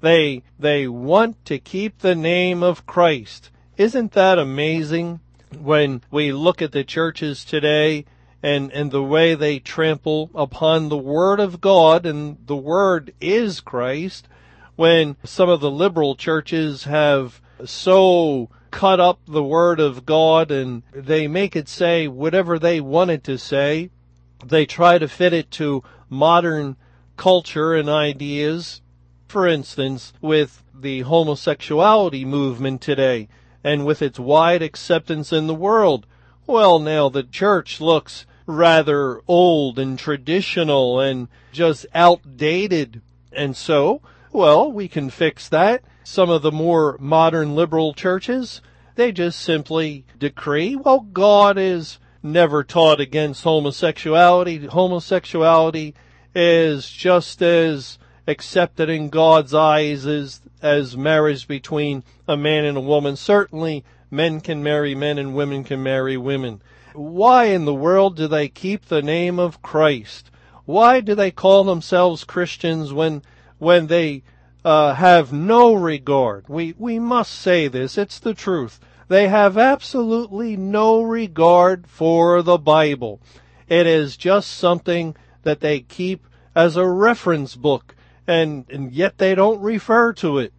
They, 0.00 0.42
they 0.58 0.88
want 0.88 1.44
to 1.44 1.58
keep 1.58 1.98
the 1.98 2.14
name 2.14 2.62
of 2.62 2.86
Christ. 2.86 3.50
Isn't 3.76 4.12
that 4.12 4.38
amazing 4.38 5.20
when 5.60 6.00
we 6.10 6.32
look 6.32 6.62
at 6.62 6.72
the 6.72 6.82
churches 6.82 7.44
today 7.44 8.06
and, 8.42 8.72
and 8.72 8.90
the 8.90 9.02
way 9.02 9.34
they 9.34 9.58
trample 9.58 10.30
upon 10.34 10.88
the 10.88 10.98
Word 10.98 11.38
of 11.38 11.60
God 11.60 12.04
and 12.04 12.38
the 12.46 12.56
Word 12.56 13.14
is 13.20 13.60
Christ 13.60 14.26
when 14.74 15.16
some 15.22 15.48
of 15.48 15.60
the 15.60 15.70
liberal 15.70 16.16
churches 16.16 16.84
have 16.84 17.40
so 17.64 18.48
cut 18.72 18.98
up 18.98 19.20
the 19.28 19.44
Word 19.44 19.78
of 19.78 20.04
God 20.04 20.50
and 20.50 20.82
they 20.92 21.28
make 21.28 21.54
it 21.54 21.68
say 21.68 22.08
whatever 22.08 22.58
they 22.58 22.80
want 22.80 23.10
it 23.10 23.22
to 23.24 23.38
say. 23.38 23.90
They 24.44 24.66
try 24.66 24.98
to 24.98 25.06
fit 25.06 25.32
it 25.32 25.50
to 25.52 25.84
modern 26.08 26.76
culture 27.16 27.74
and 27.74 27.88
ideas. 27.88 28.80
For 29.28 29.46
instance, 29.46 30.12
with 30.20 30.64
the 30.74 31.02
homosexuality 31.02 32.24
movement 32.24 32.80
today 32.80 33.28
and 33.62 33.86
with 33.86 34.02
its 34.02 34.18
wide 34.18 34.62
acceptance 34.62 35.32
in 35.32 35.46
the 35.46 35.54
world. 35.54 36.06
Well, 36.46 36.80
now 36.80 37.08
the 37.08 37.22
church 37.22 37.80
looks 37.80 38.26
rather 38.46 39.20
old 39.28 39.78
and 39.78 39.98
traditional 39.98 41.00
and 41.00 41.28
just 41.52 41.86
outdated. 41.94 43.00
And 43.32 43.56
so, 43.56 44.00
well, 44.32 44.70
we 44.70 44.88
can 44.88 45.10
fix 45.10 45.48
that 45.48 45.82
some 46.04 46.30
of 46.30 46.42
the 46.42 46.52
more 46.52 46.96
modern 46.98 47.54
liberal 47.54 47.94
churches, 47.94 48.60
they 48.94 49.12
just 49.12 49.40
simply 49.40 50.04
decree, 50.18 50.76
well, 50.76 51.00
God 51.00 51.56
is 51.58 51.98
never 52.22 52.62
taught 52.62 53.00
against 53.00 53.44
homosexuality. 53.44 54.66
Homosexuality 54.66 55.94
is 56.34 56.88
just 56.90 57.42
as 57.42 57.98
accepted 58.26 58.88
in 58.88 59.08
God's 59.08 59.54
eyes 59.54 60.06
as, 60.06 60.40
as 60.60 60.96
marriage 60.96 61.48
between 61.48 62.04
a 62.28 62.36
man 62.36 62.64
and 62.64 62.76
a 62.76 62.82
woman. 62.82 63.16
Certainly 63.16 63.84
men 64.10 64.40
can 64.40 64.62
marry 64.62 64.94
men 64.94 65.18
and 65.18 65.34
women 65.34 65.64
can 65.64 65.82
marry 65.82 66.16
women. 66.16 66.60
Why 66.94 67.44
in 67.44 67.64
the 67.64 67.74
world 67.74 68.16
do 68.16 68.26
they 68.26 68.48
keep 68.48 68.86
the 68.86 69.02
name 69.02 69.38
of 69.38 69.62
Christ? 69.62 70.30
Why 70.64 71.00
do 71.00 71.14
they 71.14 71.30
call 71.30 71.64
themselves 71.64 72.24
Christians 72.24 72.92
when, 72.92 73.22
when 73.58 73.88
they 73.88 74.22
uh, 74.64 74.94
have 74.94 75.32
no 75.32 75.74
regard. 75.74 76.48
We, 76.48 76.74
we 76.78 76.98
must 76.98 77.32
say 77.32 77.68
this. 77.68 77.98
It's 77.98 78.18
the 78.18 78.34
truth. 78.34 78.80
They 79.08 79.28
have 79.28 79.58
absolutely 79.58 80.56
no 80.56 81.02
regard 81.02 81.86
for 81.86 82.42
the 82.42 82.58
Bible. 82.58 83.20
It 83.68 83.86
is 83.86 84.16
just 84.16 84.50
something 84.50 85.16
that 85.42 85.60
they 85.60 85.80
keep 85.80 86.26
as 86.54 86.76
a 86.76 86.86
reference 86.86 87.56
book 87.56 87.94
and, 88.26 88.64
and 88.70 88.92
yet 88.92 89.18
they 89.18 89.34
don't 89.34 89.60
refer 89.60 90.12
to 90.14 90.38
it. 90.38 90.52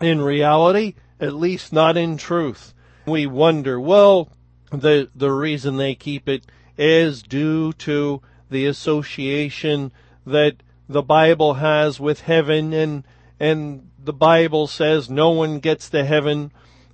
In 0.00 0.20
reality, 0.20 0.94
at 1.20 1.34
least 1.34 1.72
not 1.72 1.96
in 1.96 2.16
truth. 2.16 2.74
We 3.06 3.26
wonder, 3.26 3.78
well, 3.78 4.32
the, 4.80 5.08
the 5.14 5.30
reason 5.30 5.76
they 5.76 5.94
keep 5.94 6.28
it 6.28 6.44
is 6.76 7.22
due 7.22 7.72
to 7.72 8.20
the 8.50 8.66
association 8.66 9.92
that 10.26 10.56
the 10.88 11.02
Bible 11.02 11.54
has 11.54 11.98
with 11.98 12.22
heaven 12.22 12.72
and 12.72 13.04
and 13.40 13.90
the 13.98 14.12
Bible 14.12 14.66
says 14.66 15.10
no 15.10 15.30
one 15.30 15.58
gets 15.58 15.90
to 15.90 16.04
heaven 16.04 16.52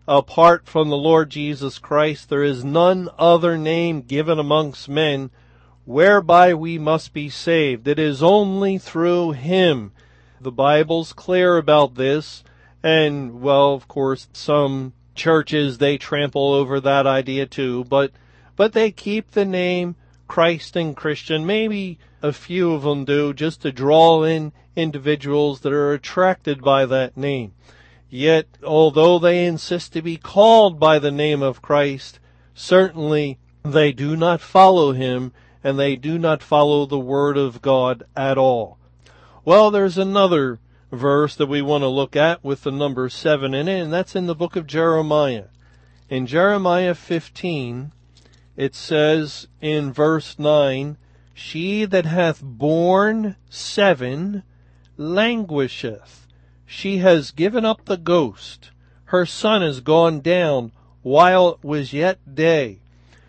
apart 0.09 0.67
from 0.67 0.89
the 0.89 0.97
Lord 0.97 1.31
Jesus 1.31 1.79
Christ. 1.79 2.29
There 2.29 2.43
is 2.43 2.65
none 2.65 3.09
other 3.19 3.59
name 3.59 4.03
given 4.03 4.39
amongst 4.39 4.89
men 4.89 5.31
whereby 5.85 6.55
we 6.55 6.79
must 6.79 7.13
be 7.13 7.29
saved. 7.29 7.87
It 7.87 7.99
is 7.99 8.23
only 8.23 8.79
through 8.79 9.33
Him. 9.33 9.93
The 10.41 10.53
Bible's 10.53 11.13
clear 11.13 11.57
about 11.57 11.97
this. 11.97 12.43
And, 12.83 13.43
well, 13.43 13.75
of 13.75 13.89
course, 13.89 14.29
some 14.33 14.95
churches, 15.15 15.79
they 15.79 15.99
trample 15.99 16.53
over 16.53 16.81
that 16.81 17.07
idea 17.07 17.47
too, 17.47 17.85
but, 17.85 18.13
but 18.57 18.73
they 18.73 18.91
keep 18.91 19.31
the 19.31 19.45
name 19.45 19.97
Christ 20.29 20.77
and 20.77 20.97
Christian. 20.97 21.45
Maybe 21.47 21.99
a 22.23 22.33
few 22.33 22.73
of 22.73 22.83
them 22.83 23.05
do 23.05 23.33
just 23.33 23.63
to 23.63 23.73
draw 23.73 24.23
in 24.23 24.53
individuals 24.77 25.61
that 25.61 25.73
are 25.73 25.93
attracted 25.93 26.63
by 26.63 26.87
that 26.87 27.17
name. 27.17 27.53
Yet, 28.09 28.47
although 28.65 29.19
they 29.19 29.45
insist 29.45 29.93
to 29.93 30.03
be 30.03 30.17
called 30.17 30.81
by 30.81 30.99
the 30.99 31.11
name 31.11 31.43
of 31.43 31.63
Christ, 31.63 32.19
certainly 32.55 33.39
they 33.63 33.93
do 33.93 34.17
not 34.17 34.41
follow 34.41 34.93
him 34.93 35.33
and 35.63 35.79
they 35.79 35.97
do 35.97 36.19
not 36.19 36.43
follow 36.43 36.87
the 36.87 36.99
word 36.99 37.37
of 37.37 37.63
God 37.63 38.03
at 38.17 38.39
all. 38.39 38.79
Well, 39.45 39.71
there's 39.71 39.99
another 39.99 40.59
verse 40.91 41.37
that 41.37 41.47
we 41.47 41.63
want 41.63 41.83
to 41.83 41.89
look 41.89 42.17
at 42.17 42.43
with 42.43 42.63
the 42.63 42.73
number 42.73 43.09
seven 43.09 43.55
in 43.55 43.69
it, 43.69 43.81
and 43.81 43.93
that's 43.93 44.17
in 44.17 44.27
the 44.27 44.35
book 44.35 44.57
of 44.57 44.67
Jeremiah. 44.67 45.47
In 46.09 46.27
Jeremiah 46.27 46.95
15, 46.95 47.93
it 48.57 48.75
says 48.75 49.47
in 49.61 49.93
verse 49.93 50.39
9, 50.39 50.97
She 51.33 51.85
that 51.85 52.07
hath 52.07 52.43
borne 52.43 53.37
seven 53.49 54.43
languisheth. 54.97 56.27
She 56.67 56.99
has 56.99 57.31
given 57.31 57.65
up 57.65 57.85
the 57.85 57.97
ghost. 57.97 58.71
Her 59.07 59.25
son 59.25 59.63
is 59.63 59.81
gone 59.81 60.21
down 60.21 60.73
while 61.03 61.49
it 61.49 61.65
was 61.65 61.93
yet 61.93 62.35
day. 62.35 62.81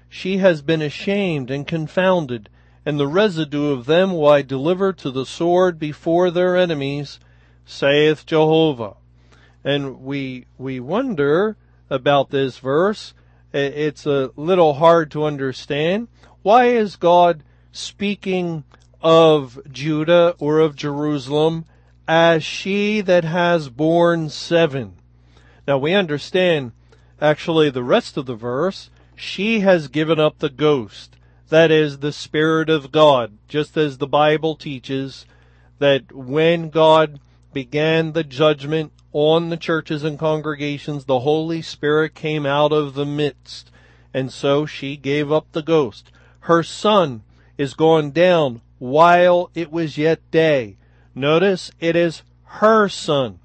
She 0.10 0.38
has 0.38 0.62
been 0.62 0.82
ashamed 0.82 1.50
and 1.50 1.66
confounded, 1.66 2.50
and 2.86 3.00
the 3.00 3.08
residue 3.08 3.72
of 3.72 3.86
them 3.86 4.12
will 4.12 4.28
I 4.28 4.42
deliver 4.42 4.92
to 4.94 5.10
the 5.10 5.26
sword 5.26 5.80
before 5.80 6.30
their 6.30 6.58
enemies, 6.58 7.20
saith 7.72 8.26
Jehovah. 8.26 8.96
And 9.64 10.02
we, 10.02 10.46
we 10.58 10.80
wonder 10.80 11.58
about 11.90 12.30
this 12.30 12.58
verse. 12.58 13.14
It's 13.54 14.06
a 14.06 14.32
little 14.36 14.76
hard 14.76 15.12
to 15.12 15.26
understand. 15.26 16.08
Why 16.42 16.68
is 16.68 16.96
God 16.96 17.44
speaking 17.72 18.64
of 19.02 19.60
Judah 19.72 20.36
or 20.40 20.60
of 20.60 20.76
Jerusalem 20.76 21.66
as 22.08 22.44
she 22.44 23.02
that 23.02 23.24
has 23.24 23.70
borne 23.70 24.30
seven. 24.30 24.94
Now 25.68 25.78
we 25.78 25.94
understand 25.94 26.72
actually 27.20 27.70
the 27.70 27.84
rest 27.84 28.18
of 28.18 28.26
the 28.26 28.36
verse. 28.36 28.90
She 29.16 29.62
has 29.62 29.88
given 29.88 30.20
up 30.20 30.40
the 30.40 30.50
ghost. 30.50 31.16
That 31.50 31.72
is 31.72 32.00
the 32.00 32.12
Spirit 32.12 32.70
of 32.70 32.92
God, 32.92 33.38
just 33.48 33.78
as 33.78 33.98
the 33.98 34.08
Bible 34.08 34.56
teaches 34.56 35.26
that 35.80 36.12
when 36.12 36.70
God 36.70 37.20
began 37.54 38.14
the 38.14 38.24
judgment 38.24 38.92
on 39.14 39.50
the 39.50 39.58
churches 39.58 40.04
and 40.04 40.18
congregations, 40.18 41.06
the 41.06 41.20
Holy 41.20 41.62
Spirit 41.62 42.16
came 42.16 42.46
out 42.46 42.72
of 42.72 42.94
the 42.94 43.06
midst. 43.06 43.72
And 44.14 44.32
so 44.32 44.66
she 44.66 44.98
gave 44.98 45.32
up 45.32 45.52
the 45.52 45.62
ghost. 45.62 46.12
Her 46.42 46.64
son 46.64 47.24
is 47.58 47.74
gone 47.74 48.12
down 48.12 48.62
while 48.80 49.50
it 49.54 49.72
was 49.72 49.98
yet 49.98 50.20
day. 50.32 50.78
Notice 51.14 51.72
it 51.80 51.96
is 51.96 52.24
her 52.44 52.88
son. 52.88 53.40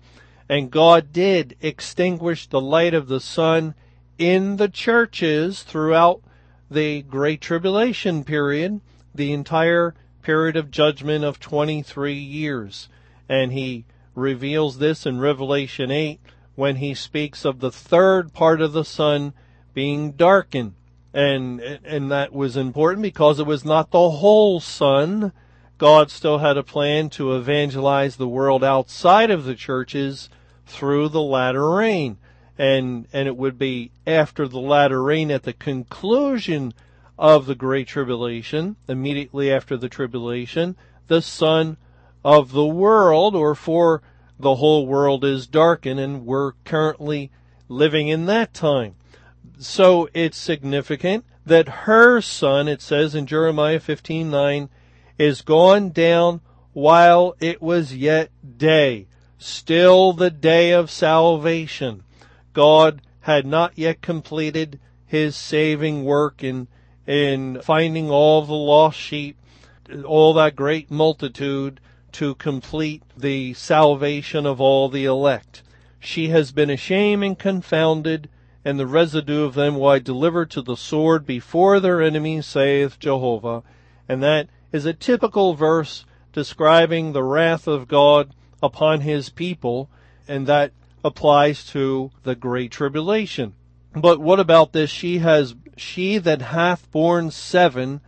And 0.49 0.71
God 0.71 1.13
did 1.13 1.57
extinguish 1.61 2.47
the 2.47 2.61
light 2.61 2.95
of 2.95 3.09
the 3.09 3.21
sun 3.21 3.75
in 4.19 4.57
the 4.57 4.69
churches 4.69 5.63
throughout 5.63 6.23
the 6.71 7.03
Great 7.03 7.41
Tribulation 7.41 8.25
period, 8.25 8.81
the 9.15 9.33
entire 9.33 9.95
period 10.23 10.57
of 10.57 10.71
judgment 10.71 11.25
of 11.25 11.41
23 11.41 12.15
years. 12.15 12.89
And 13.29 13.53
he 13.53 13.85
reveals 14.17 14.79
this 14.79 15.07
in 15.07 15.21
Revelation 15.21 15.91
8 15.91 16.19
when 16.57 16.77
he 16.77 16.95
speaks 16.95 17.45
of 17.45 17.61
the 17.61 17.71
third 17.71 18.33
part 18.33 18.61
of 18.61 18.73
the 18.73 18.85
sun 18.85 19.35
being 19.75 20.13
darkened. 20.13 20.75
And, 21.13 21.61
and 21.61 22.11
that 22.11 22.33
was 22.33 22.57
important 22.57 23.03
because 23.03 23.39
it 23.39 23.47
was 23.47 23.65
not 23.65 23.91
the 23.91 24.11
whole 24.11 24.59
sun. 24.59 25.33
God 25.79 26.11
still 26.11 26.39
had 26.39 26.57
a 26.57 26.63
plan 26.63 27.11
to 27.11 27.37
evangelize 27.37 28.17
the 28.17 28.29
world 28.29 28.65
outside 28.65 29.31
of 29.31 29.45
the 29.45 29.55
churches 29.55 30.29
through 30.67 31.11
the 31.11 31.23
latter 31.23 31.71
rain. 31.71 32.17
And, 32.59 33.07
and 33.13 33.29
it 33.29 33.37
would 33.37 33.59
be 33.59 33.93
after 34.07 34.49
the 34.49 34.59
latter 34.59 35.03
rain 35.03 35.31
at 35.31 35.43
the 35.43 35.53
conclusion 35.53 36.73
of 37.19 37.47
the 37.47 37.55
Great 37.55 37.87
Tribulation, 37.87 38.77
immediately 38.89 39.53
after 39.53 39.77
the 39.77 39.89
tribulation, 39.89 40.77
the 41.07 41.23
sun 41.23 41.77
of 42.27 42.51
the 42.51 42.67
world, 42.67 43.37
or 43.37 43.55
for 43.55 44.03
the 44.37 44.57
whole 44.57 44.85
world 44.85 45.25
is 45.25 45.47
darkened, 45.47 46.01
and 46.01 46.27
we're 46.27 46.55
currently 46.65 47.31
living 47.69 48.09
in 48.09 48.27
that 48.27 48.53
time. 48.53 48.97
So 49.61 50.09
it's 50.13 50.37
significant 50.37 51.25
that 51.47 51.69
her 51.87 52.21
son, 52.21 52.67
it 52.67 52.83
says 52.83 53.15
in 53.15 53.27
Jeremiah 53.27 53.79
15:9, 53.79 54.69
is 55.17 55.41
gone 55.41 55.91
down 55.91 56.41
while 56.73 57.37
it 57.39 57.63
was 57.63 57.95
yet 57.95 58.33
day 58.59 59.07
still 59.39 60.13
the 60.13 60.31
day 60.31 60.73
of 60.73 60.91
salvation. 60.91 62.03
God 62.53 63.03
had 63.21 63.47
not 63.47 63.79
yet 63.79 64.03
completed 64.03 64.81
his 65.07 65.37
saving 65.37 66.05
work 66.05 66.43
in, 66.43 66.67
in 67.07 67.61
finding 67.63 68.11
all 68.11 68.43
the 68.43 68.53
lost 68.53 68.99
sheep, 68.99 69.37
all 70.05 70.35
that 70.35 70.57
great 70.57 70.91
multitude 70.91 71.79
to 72.17 72.35
complete 72.37 73.03
the 73.15 73.53
salvation 73.53 74.47
of 74.47 74.59
all 74.59 74.89
the 74.89 75.05
elect. 75.05 75.63
She 76.01 76.29
has 76.29 76.51
been 76.51 76.71
ashamed 76.71 77.23
and 77.23 77.39
confounded, 77.39 78.31
and 78.65 78.81
the 78.81 78.87
residue 78.87 79.45
of 79.45 79.53
them 79.53 79.79
will 79.79 79.89
I 79.89 79.99
deliver 79.99 80.47
to 80.47 80.63
the 80.63 80.79
sword 80.79 81.27
before 81.27 81.79
their 81.79 82.01
enemies, 82.01 82.47
saith 82.47 82.99
Jehovah. 82.99 83.63
And 84.09 84.23
that 84.23 84.49
is 84.73 84.87
a 84.87 84.95
typical 84.95 85.53
verse 85.53 86.07
describing 86.33 87.13
the 87.13 87.23
wrath 87.23 87.67
of 87.67 87.87
God 87.87 88.35
upon 88.63 89.03
his 89.03 89.29
people, 89.29 89.91
and 90.27 90.47
that 90.47 90.73
applies 91.05 91.67
to 91.67 92.13
the 92.23 92.35
great 92.35 92.71
tribulation. 92.71 93.53
But 93.95 94.21
what 94.21 94.41
about 94.41 94.73
this? 94.73 94.89
She 94.89 95.19
has, 95.19 95.55
she 95.77 96.17
that 96.17 96.41
hath 96.41 96.91
borne 96.91 97.31
seven 97.31 98.01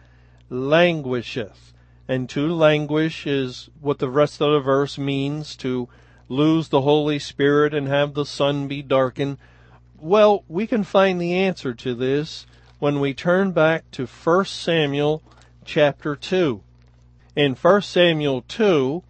languisheth. 0.49 1.75
And 2.09 2.29
to 2.31 2.51
languish 2.53 3.27
is 3.27 3.69
what 3.81 3.99
the 3.99 4.09
rest 4.09 4.41
of 4.41 4.51
the 4.51 4.61
verse 4.61 4.97
means, 4.97 5.55
to 5.57 5.89
lose 6.29 6.69
the 6.69 6.81
Holy 6.81 7.19
Spirit 7.19 7.75
and 7.75 7.87
have 7.87 8.15
the 8.15 8.25
sun 8.25 8.67
be 8.67 8.81
darkened. 8.81 9.37
Well, 10.01 10.43
we 10.49 10.67
can 10.67 10.85
find 10.85 11.21
the 11.21 11.35
answer 11.35 11.75
to 11.75 11.95
this 11.95 12.47
when 12.79 12.99
we 13.01 13.13
turn 13.13 13.53
back 13.53 13.91
to 13.93 14.07
1 14.07 14.45
Samuel 14.47 15.23
chapter 15.65 16.17
2. 16.17 16.63
In 17.37 17.55
1 17.55 17.83
Samuel 17.83 18.43
2, 18.49 19.03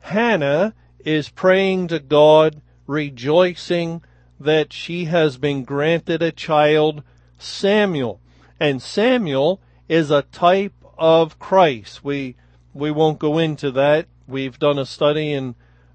Hannah 0.00 0.74
is 1.04 1.28
praying 1.28 1.88
to 1.88 2.00
God, 2.00 2.60
rejoicing 2.86 4.02
that 4.40 4.72
she 4.72 5.04
has 5.04 5.36
been 5.36 5.62
granted 5.62 6.22
a 6.22 6.32
child, 6.32 7.02
Samuel. 7.38 8.20
And 8.58 8.82
Samuel 8.82 9.60
is 9.88 10.10
a 10.10 10.22
type 10.22 10.81
of 10.98 11.38
Christ. 11.38 12.04
We, 12.04 12.36
we 12.74 12.90
won't 12.90 13.18
go 13.18 13.38
into 13.38 13.70
that. 13.72 14.06
We've 14.26 14.58
done 14.58 14.78
a 14.78 14.86
study 14.86 15.32
in, 15.32 15.54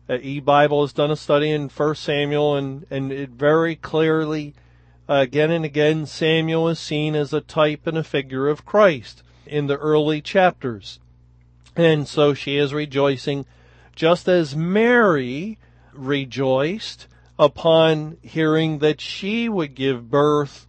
uh, 0.09 0.17
E-Bible 0.21 0.81
has 0.81 0.93
done 0.93 1.11
a 1.11 1.15
study 1.15 1.51
in 1.51 1.69
1 1.69 1.95
Samuel 1.95 2.55
and, 2.55 2.85
and 2.89 3.11
it 3.11 3.29
very 3.31 3.75
clearly, 3.75 4.53
uh, 5.09 5.15
again 5.15 5.51
and 5.51 5.65
again, 5.65 6.05
Samuel 6.05 6.69
is 6.69 6.79
seen 6.79 7.15
as 7.15 7.33
a 7.33 7.41
type 7.41 7.87
and 7.87 7.97
a 7.97 8.03
figure 8.03 8.47
of 8.47 8.65
Christ 8.65 9.23
in 9.45 9.67
the 9.67 9.77
early 9.77 10.21
chapters. 10.21 10.99
And 11.75 12.07
so 12.07 12.33
she 12.33 12.57
is 12.57 12.73
rejoicing 12.73 13.45
just 13.95 14.27
as 14.27 14.55
Mary 14.55 15.57
rejoiced 15.93 17.07
upon 17.39 18.17
hearing 18.21 18.79
that 18.79 19.01
she 19.01 19.49
would 19.49 19.75
give 19.75 20.09
birth 20.09 20.65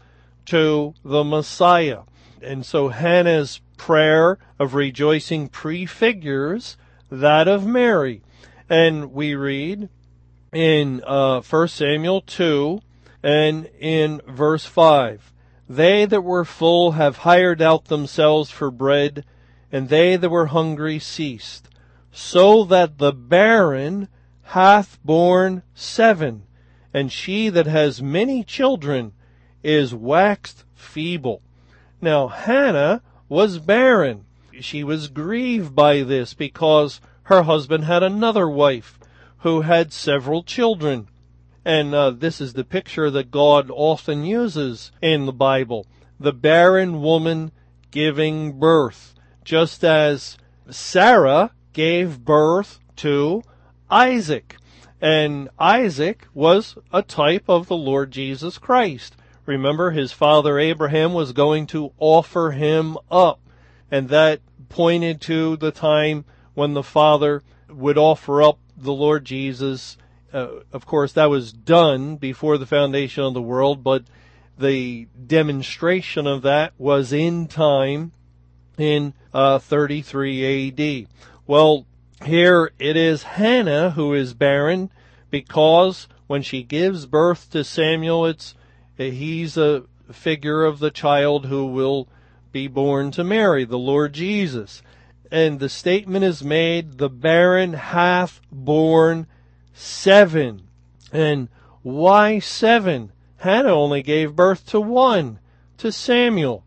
to 0.46 0.94
the 1.04 1.24
Messiah. 1.24 2.00
And 2.42 2.64
so 2.64 2.88
Hannah's 2.88 3.60
prayer 3.78 4.38
of 4.58 4.74
rejoicing 4.74 5.48
prefigures 5.48 6.76
that 7.10 7.48
of 7.48 7.66
Mary. 7.66 8.22
And 8.68 9.12
we 9.12 9.34
read 9.34 9.88
in 10.52 11.02
uh, 11.06 11.40
1 11.40 11.68
Samuel 11.68 12.20
2 12.20 12.80
and 13.22 13.68
in 13.78 14.20
verse 14.26 14.66
5 14.66 15.32
They 15.68 16.04
that 16.04 16.22
were 16.22 16.44
full 16.44 16.92
have 16.92 17.18
hired 17.18 17.62
out 17.62 17.86
themselves 17.86 18.50
for 18.50 18.70
bread, 18.70 19.24
and 19.72 19.88
they 19.88 20.16
that 20.16 20.30
were 20.30 20.46
hungry 20.46 20.98
ceased, 20.98 21.68
so 22.12 22.64
that 22.64 22.98
the 22.98 23.12
barren 23.12 24.08
hath 24.42 24.98
borne 25.04 25.62
seven, 25.74 26.44
and 26.94 27.12
she 27.12 27.48
that 27.50 27.66
has 27.66 28.02
many 28.02 28.42
children 28.42 29.12
is 29.62 29.94
waxed 29.94 30.64
feeble. 30.74 31.42
Now 32.00 32.28
Hannah 32.28 33.02
was 33.28 33.58
barren. 33.58 34.24
She 34.60 34.82
was 34.82 35.08
grieved 35.08 35.74
by 35.74 36.02
this 36.02 36.34
because 36.34 37.00
her 37.24 37.42
husband 37.42 37.84
had 37.84 38.02
another 38.02 38.48
wife 38.48 38.98
who 39.38 39.60
had 39.60 39.92
several 39.92 40.42
children. 40.42 41.08
And 41.64 41.94
uh, 41.94 42.10
this 42.10 42.40
is 42.40 42.54
the 42.54 42.64
picture 42.64 43.10
that 43.10 43.30
God 43.30 43.70
often 43.70 44.24
uses 44.24 44.90
in 45.02 45.26
the 45.26 45.32
Bible. 45.32 45.86
The 46.18 46.32
barren 46.32 47.02
woman 47.02 47.52
giving 47.90 48.58
birth. 48.58 49.14
Just 49.44 49.84
as 49.84 50.38
Sarah 50.70 51.52
gave 51.72 52.24
birth 52.24 52.80
to 52.96 53.42
Isaac. 53.90 54.56
And 55.00 55.48
Isaac 55.58 56.26
was 56.34 56.76
a 56.92 57.02
type 57.02 57.44
of 57.48 57.68
the 57.68 57.76
Lord 57.76 58.10
Jesus 58.10 58.58
Christ. 58.58 59.14
Remember, 59.48 59.92
his 59.92 60.12
father 60.12 60.58
Abraham 60.58 61.14
was 61.14 61.32
going 61.32 61.66
to 61.68 61.90
offer 61.98 62.50
him 62.50 62.98
up. 63.10 63.40
And 63.90 64.10
that 64.10 64.42
pointed 64.68 65.22
to 65.22 65.56
the 65.56 65.70
time 65.70 66.26
when 66.52 66.74
the 66.74 66.82
father 66.82 67.42
would 67.70 67.96
offer 67.96 68.42
up 68.42 68.58
the 68.76 68.92
Lord 68.92 69.24
Jesus. 69.24 69.96
Uh, 70.34 70.48
of 70.70 70.84
course, 70.84 71.14
that 71.14 71.30
was 71.30 71.50
done 71.50 72.16
before 72.16 72.58
the 72.58 72.66
foundation 72.66 73.24
of 73.24 73.32
the 73.32 73.40
world, 73.40 73.82
but 73.82 74.04
the 74.58 75.08
demonstration 75.26 76.26
of 76.26 76.42
that 76.42 76.74
was 76.76 77.10
in 77.14 77.48
time 77.48 78.12
in 78.76 79.14
uh, 79.32 79.60
33 79.60 80.68
AD. 80.68 81.08
Well, 81.46 81.86
here 82.22 82.70
it 82.78 82.98
is 82.98 83.22
Hannah 83.22 83.92
who 83.92 84.12
is 84.12 84.34
barren 84.34 84.90
because 85.30 86.06
when 86.26 86.42
she 86.42 86.62
gives 86.62 87.06
birth 87.06 87.50
to 87.52 87.64
Samuel, 87.64 88.26
it's 88.26 88.54
he's 88.98 89.56
a 89.56 89.84
figure 90.12 90.64
of 90.64 90.78
the 90.78 90.90
child 90.90 91.46
who 91.46 91.66
will 91.66 92.08
be 92.52 92.66
born 92.66 93.10
to 93.12 93.24
Mary, 93.24 93.64
the 93.64 93.78
Lord 93.78 94.12
Jesus. 94.12 94.82
And 95.30 95.60
the 95.60 95.68
statement 95.68 96.24
is 96.24 96.42
made, 96.42 96.98
the 96.98 97.10
barren 97.10 97.74
hath 97.74 98.40
borne 98.50 99.26
seven. 99.72 100.68
And 101.12 101.48
why 101.82 102.38
seven? 102.38 103.12
Hannah 103.38 103.74
only 103.74 104.02
gave 104.02 104.34
birth 104.34 104.66
to 104.66 104.80
one, 104.80 105.38
to 105.76 105.92
Samuel, 105.92 106.64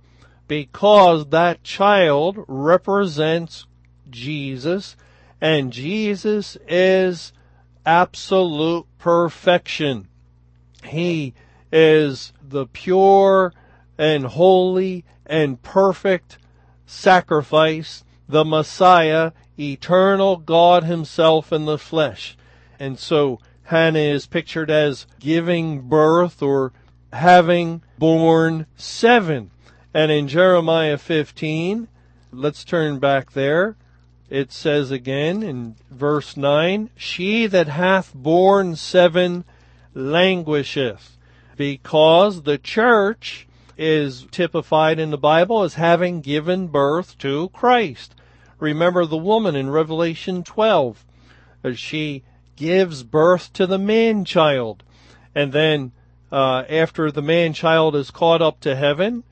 because 0.47 1.27
that 1.29 1.63
child 1.63 2.37
represents 2.47 3.65
Jesus, 4.09 4.95
and 5.41 5.73
Jesus 5.73 6.57
is 6.67 7.33
absolute 7.85 8.85
perfection. 8.99 10.07
He 10.83 11.33
is 11.71 12.33
the 12.41 12.65
pure 12.67 13.53
and 13.97 14.25
holy 14.25 15.05
and 15.25 15.61
perfect 15.61 16.37
sacrifice, 16.85 18.03
the 18.27 18.43
Messiah, 18.43 19.31
eternal 19.59 20.37
God 20.37 20.83
himself 20.83 21.51
in 21.53 21.65
the 21.65 21.77
flesh. 21.77 22.37
And 22.79 22.97
so 22.97 23.39
Hannah 23.63 23.99
is 23.99 24.27
pictured 24.27 24.69
as 24.69 25.05
giving 25.19 25.81
birth 25.81 26.41
or 26.41 26.73
having 27.13 27.83
born 27.97 28.65
seven. 28.75 29.51
And 29.93 30.11
in 30.11 30.27
Jeremiah 30.27 30.97
15, 30.97 31.87
let's 32.31 32.63
turn 32.63 32.99
back 32.99 33.33
there. 33.33 33.75
It 34.29 34.51
says 34.51 34.91
again 34.91 35.43
in 35.43 35.75
verse 35.89 36.37
9, 36.37 36.89
She 36.95 37.47
that 37.47 37.67
hath 37.67 38.13
borne 38.13 38.77
seven 38.77 39.43
languisheth, 39.93 41.10
because 41.61 42.41
the 42.41 42.57
church 42.57 43.47
is 43.77 44.25
typified 44.31 44.97
in 44.97 45.11
the 45.11 45.17
Bible 45.17 45.61
as 45.61 45.75
having 45.75 46.19
given 46.19 46.65
birth 46.65 47.15
to 47.19 47.49
Christ. 47.49 48.15
Remember 48.57 49.05
the 49.05 49.15
woman 49.15 49.55
in 49.55 49.69
Revelation 49.69 50.43
12. 50.43 51.05
She 51.75 52.23
gives 52.55 53.03
birth 53.03 53.53
to 53.53 53.67
the 53.67 53.77
man 53.77 54.25
child. 54.25 54.81
And 55.35 55.53
then, 55.53 55.91
uh, 56.31 56.63
after 56.67 57.11
the 57.11 57.21
man 57.21 57.53
child 57.53 57.95
is 57.95 58.09
caught 58.09 58.41
up 58.41 58.59
to 58.61 58.75
heaven, 58.75 59.23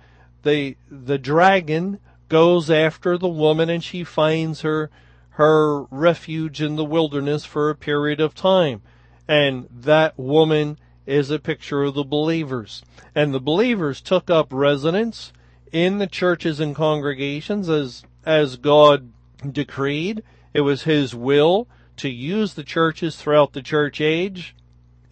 the, 0.43 0.77
the 0.87 1.17
dragon 1.17 1.97
goes 2.27 2.69
after 2.69 3.17
the 3.17 3.27
woman 3.27 3.71
and 3.71 3.83
she 3.83 4.03
finds 4.03 4.61
her, 4.61 4.91
her 5.31 5.81
refuge 5.85 6.61
in 6.61 6.75
the 6.75 6.85
wilderness 6.85 7.43
for 7.43 7.71
a 7.71 7.75
period 7.75 8.21
of 8.21 8.35
time. 8.35 8.83
And 9.27 9.67
that 9.71 10.15
woman 10.15 10.77
is 11.09 11.31
a 11.31 11.39
picture 11.39 11.83
of 11.83 11.95
the 11.95 12.03
believers. 12.03 12.83
And 13.15 13.33
the 13.33 13.39
believers 13.39 13.99
took 13.99 14.29
up 14.29 14.49
residence 14.51 15.33
in 15.71 15.97
the 15.97 16.07
churches 16.07 16.59
and 16.59 16.75
congregations 16.75 17.67
as, 17.67 18.03
as 18.25 18.57
God 18.57 19.11
decreed. 19.51 20.21
It 20.53 20.61
was 20.61 20.83
His 20.83 21.15
will 21.15 21.67
to 21.97 22.09
use 22.09 22.53
the 22.53 22.63
churches 22.63 23.15
throughout 23.15 23.53
the 23.53 23.61
church 23.61 23.99
age. 23.99 24.55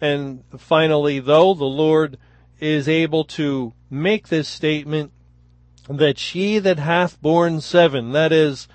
And 0.00 0.44
finally, 0.56 1.18
though, 1.18 1.52
the 1.52 1.64
Lord 1.64 2.16
is 2.60 2.88
able 2.88 3.24
to 3.24 3.72
make 3.90 4.28
this 4.28 4.48
statement 4.48 5.12
that 5.88 6.18
she 6.18 6.58
that 6.60 6.78
hath 6.78 7.20
borne 7.20 7.60
seven, 7.60 8.12
that 8.12 8.32
is, 8.32 8.68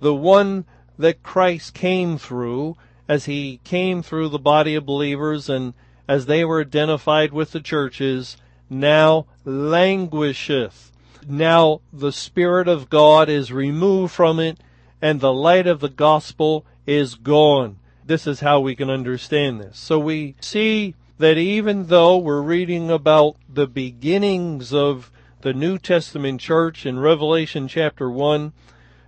the 0.00 0.14
one 0.14 0.64
that 0.98 1.22
Christ 1.22 1.74
came 1.74 2.16
through 2.16 2.76
as 3.08 3.26
he 3.26 3.60
came 3.64 4.02
through 4.02 4.28
the 4.28 4.38
body 4.38 4.74
of 4.74 4.86
believers 4.86 5.48
and 5.48 5.74
as 6.10 6.26
they 6.26 6.44
were 6.44 6.60
identified 6.60 7.32
with 7.32 7.52
the 7.52 7.60
churches, 7.60 8.36
now 8.68 9.26
languisheth. 9.44 10.90
Now 11.28 11.82
the 11.92 12.10
Spirit 12.10 12.66
of 12.66 12.90
God 12.90 13.28
is 13.28 13.52
removed 13.52 14.12
from 14.12 14.40
it 14.40 14.58
and 15.00 15.20
the 15.20 15.32
light 15.32 15.68
of 15.68 15.78
the 15.78 15.88
gospel 15.88 16.66
is 16.84 17.14
gone. 17.14 17.78
This 18.04 18.26
is 18.26 18.40
how 18.40 18.58
we 18.58 18.74
can 18.74 18.90
understand 18.90 19.60
this. 19.60 19.78
So 19.78 20.00
we 20.00 20.34
see 20.40 20.96
that 21.18 21.38
even 21.38 21.86
though 21.86 22.18
we're 22.18 22.42
reading 22.42 22.90
about 22.90 23.36
the 23.48 23.68
beginnings 23.68 24.74
of 24.74 25.12
the 25.42 25.52
New 25.52 25.78
Testament 25.78 26.40
church 26.40 26.86
in 26.86 26.98
Revelation 26.98 27.68
chapter 27.68 28.10
1, 28.10 28.52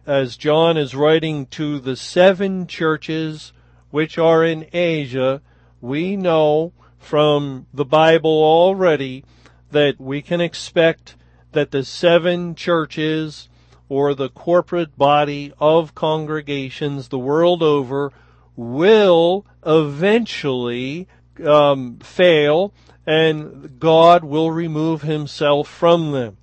as 0.07 0.37
John 0.37 0.77
is 0.77 0.95
writing 0.95 1.47
to 1.47 1.81
the 1.81 1.97
seven 1.97 2.69
churches 2.69 3.53
which 3.91 4.19
are 4.19 4.45
in 4.45 4.69
Asia, 4.73 5.43
we 5.81 6.17
know 6.17 6.73
from 7.03 7.67
the 7.75 7.85
Bible 7.85 8.31
already 8.31 9.25
that 9.71 10.01
we 10.01 10.23
can 10.23 10.41
expect 10.41 11.17
that 11.53 11.71
the 11.71 11.85
seven 11.85 12.55
churches 12.55 13.49
or 13.89 14.15
the 14.15 14.31
corporate 14.31 14.97
body 14.97 15.53
of 15.59 15.95
congregations 15.95 17.09
the 17.09 17.19
world 17.19 17.63
over 17.63 18.13
will 18.57 19.45
eventually 19.67 21.07
um, 21.45 21.99
fail 21.99 22.73
and 23.07 23.79
God 23.79 24.25
will 24.25 24.51
remove 24.51 25.03
himself 25.03 25.69
from 25.69 26.13
them. 26.13 26.37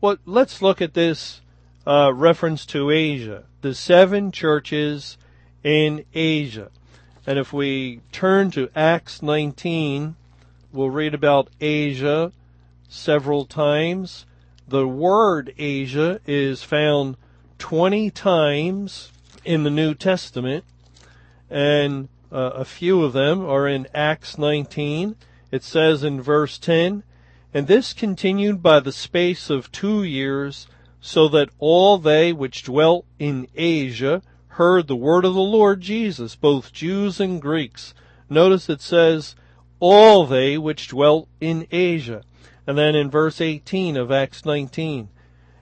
Well, 0.00 0.18
let's 0.26 0.60
look 0.60 0.82
at 0.82 0.94
this 0.94 1.40
uh, 1.86 2.12
reference 2.14 2.66
to 2.66 2.90
Asia. 2.90 3.44
The 3.62 3.74
seven 3.74 4.30
churches 4.30 5.16
in 5.64 6.04
Asia. 6.14 6.70
And 7.26 7.38
if 7.38 7.52
we 7.52 8.00
turn 8.10 8.50
to 8.52 8.68
Acts 8.74 9.22
19, 9.22 10.16
we'll 10.72 10.90
read 10.90 11.14
about 11.14 11.48
Asia 11.60 12.32
several 12.88 13.44
times. 13.44 14.26
The 14.66 14.88
word 14.88 15.54
Asia 15.56 16.20
is 16.26 16.64
found 16.64 17.16
20 17.58 18.10
times 18.10 19.12
in 19.44 19.62
the 19.62 19.70
New 19.70 19.94
Testament, 19.94 20.64
and 21.48 22.08
uh, 22.32 22.50
a 22.54 22.64
few 22.64 23.04
of 23.04 23.12
them 23.12 23.44
are 23.44 23.68
in 23.68 23.86
Acts 23.94 24.36
19. 24.36 25.14
It 25.52 25.62
says 25.62 26.02
in 26.02 26.20
verse 26.20 26.58
10, 26.58 27.04
And 27.54 27.66
this 27.68 27.92
continued 27.92 28.62
by 28.62 28.80
the 28.80 28.92
space 28.92 29.48
of 29.48 29.70
two 29.70 30.02
years, 30.02 30.66
so 31.00 31.28
that 31.28 31.50
all 31.60 31.98
they 31.98 32.32
which 32.32 32.64
dwelt 32.64 33.04
in 33.18 33.46
Asia 33.54 34.22
heard 34.56 34.86
the 34.86 34.96
word 34.96 35.24
of 35.24 35.34
the 35.34 35.40
Lord 35.40 35.80
Jesus, 35.80 36.36
both 36.36 36.72
Jews 36.72 37.20
and 37.20 37.40
Greeks. 37.40 37.94
Notice 38.28 38.68
it 38.68 38.82
says, 38.82 39.34
all 39.80 40.26
they 40.26 40.58
which 40.58 40.88
dwelt 40.88 41.26
in 41.40 41.66
Asia. 41.70 42.22
And 42.66 42.76
then 42.76 42.94
in 42.94 43.10
verse 43.10 43.40
18 43.40 43.96
of 43.96 44.12
Acts 44.12 44.44
19, 44.44 45.08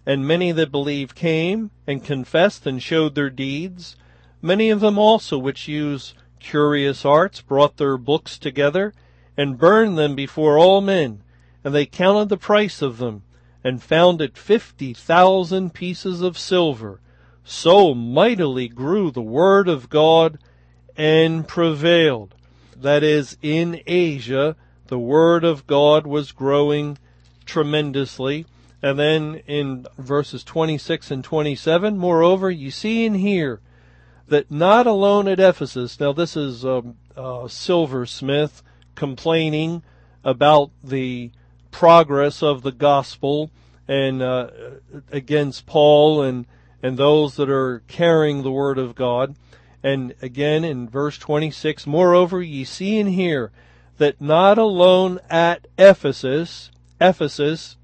and 0.04 0.26
many 0.26 0.52
that 0.52 0.72
believed 0.72 1.14
came 1.14 1.70
and 1.86 2.04
confessed 2.04 2.66
and 2.66 2.82
showed 2.82 3.14
their 3.14 3.30
deeds. 3.30 3.96
Many 4.42 4.70
of 4.70 4.80
them 4.80 4.98
also 4.98 5.38
which 5.38 5.68
use 5.68 6.14
curious 6.40 7.04
arts 7.04 7.40
brought 7.40 7.76
their 7.76 7.96
books 7.96 8.38
together 8.38 8.92
and 9.36 9.56
burned 9.58 9.96
them 9.96 10.14
before 10.14 10.58
all 10.58 10.80
men, 10.80 11.22
and 11.62 11.74
they 11.74 11.86
counted 11.86 12.28
the 12.28 12.36
price 12.36 12.82
of 12.82 12.98
them, 12.98 13.22
and 13.62 13.82
found 13.82 14.20
it 14.20 14.36
fifty 14.36 14.92
thousand 14.92 15.74
pieces 15.74 16.22
of 16.22 16.36
silver. 16.36 17.00
So 17.44 17.94
mightily 17.94 18.68
grew 18.68 19.10
the 19.10 19.22
word 19.22 19.68
of 19.68 19.88
God 19.88 20.38
and 20.96 21.46
prevailed. 21.46 22.34
That 22.76 23.02
is, 23.02 23.36
in 23.42 23.80
Asia, 23.86 24.56
the 24.86 24.98
word 24.98 25.44
of 25.44 25.66
God 25.66 26.06
was 26.06 26.32
growing 26.32 26.98
tremendously. 27.44 28.46
And 28.82 28.98
then 28.98 29.42
in 29.46 29.86
verses 29.98 30.42
26 30.44 31.10
and 31.10 31.24
27, 31.24 31.98
moreover, 31.98 32.50
you 32.50 32.70
see 32.70 33.04
and 33.04 33.16
hear 33.16 33.60
that 34.28 34.50
not 34.50 34.86
alone 34.86 35.28
at 35.28 35.40
Ephesus, 35.40 35.98
now 36.00 36.12
this 36.12 36.36
is 36.36 36.64
a, 36.64 36.82
a 37.16 37.46
silversmith 37.48 38.62
complaining 38.94 39.82
about 40.24 40.70
the 40.82 41.30
progress 41.70 42.42
of 42.42 42.62
the 42.62 42.72
gospel 42.72 43.50
and 43.88 44.22
uh, 44.22 44.50
against 45.10 45.66
Paul 45.66 46.22
and 46.22 46.46
and 46.82 46.96
those 46.96 47.36
that 47.36 47.50
are 47.50 47.82
carrying 47.88 48.42
the 48.42 48.50
word 48.50 48.78
of 48.78 48.94
God. 48.94 49.34
And 49.82 50.14
again 50.20 50.64
in 50.64 50.88
verse 50.88 51.18
26, 51.18 51.86
moreover 51.86 52.42
ye 52.42 52.64
see 52.64 52.98
and 52.98 53.10
hear 53.10 53.50
that 53.98 54.20
not 54.20 54.58
alone 54.58 55.20
at 55.28 55.66
Ephesus, 55.78 56.70
Ephesus 57.00 57.76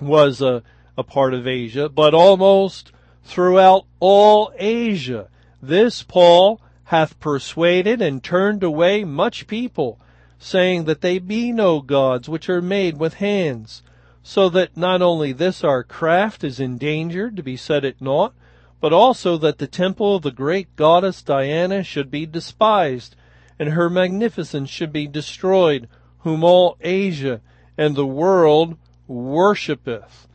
was 0.00 0.40
a, 0.40 0.62
a 0.96 1.02
part 1.02 1.34
of 1.34 1.46
Asia, 1.46 1.88
but 1.88 2.14
almost 2.14 2.92
throughout 3.24 3.84
all 4.00 4.52
Asia. 4.58 5.28
This 5.62 6.02
Paul 6.02 6.60
hath 6.84 7.18
persuaded 7.20 8.02
and 8.02 8.22
turned 8.22 8.62
away 8.62 9.04
much 9.04 9.46
people 9.46 9.98
saying 10.38 10.84
that 10.84 11.00
they 11.00 11.18
be 11.18 11.52
no 11.52 11.80
gods 11.80 12.28
which 12.28 12.48
are 12.48 12.60
made 12.60 12.98
with 12.98 13.14
hands, 13.14 13.82
so 14.22 14.48
that 14.48 14.76
not 14.76 15.00
only 15.00 15.32
this 15.32 15.62
our 15.62 15.84
craft 15.84 16.42
is 16.42 16.58
endangered 16.58 17.36
to 17.36 17.42
be 17.42 17.56
set 17.56 17.84
at 17.84 18.00
naught, 18.00 18.34
but 18.82 18.92
also 18.92 19.38
that 19.38 19.58
the 19.58 19.68
temple 19.68 20.16
of 20.16 20.22
the 20.22 20.32
great 20.32 20.74
goddess 20.74 21.22
Diana 21.22 21.84
should 21.84 22.10
be 22.10 22.26
despised, 22.26 23.14
and 23.56 23.68
her 23.68 23.88
magnificence 23.88 24.68
should 24.68 24.92
be 24.92 25.06
destroyed, 25.06 25.88
whom 26.18 26.42
all 26.42 26.76
Asia 26.80 27.40
and 27.78 27.94
the 27.94 28.04
world 28.04 28.76
worshipeth. 29.06 30.26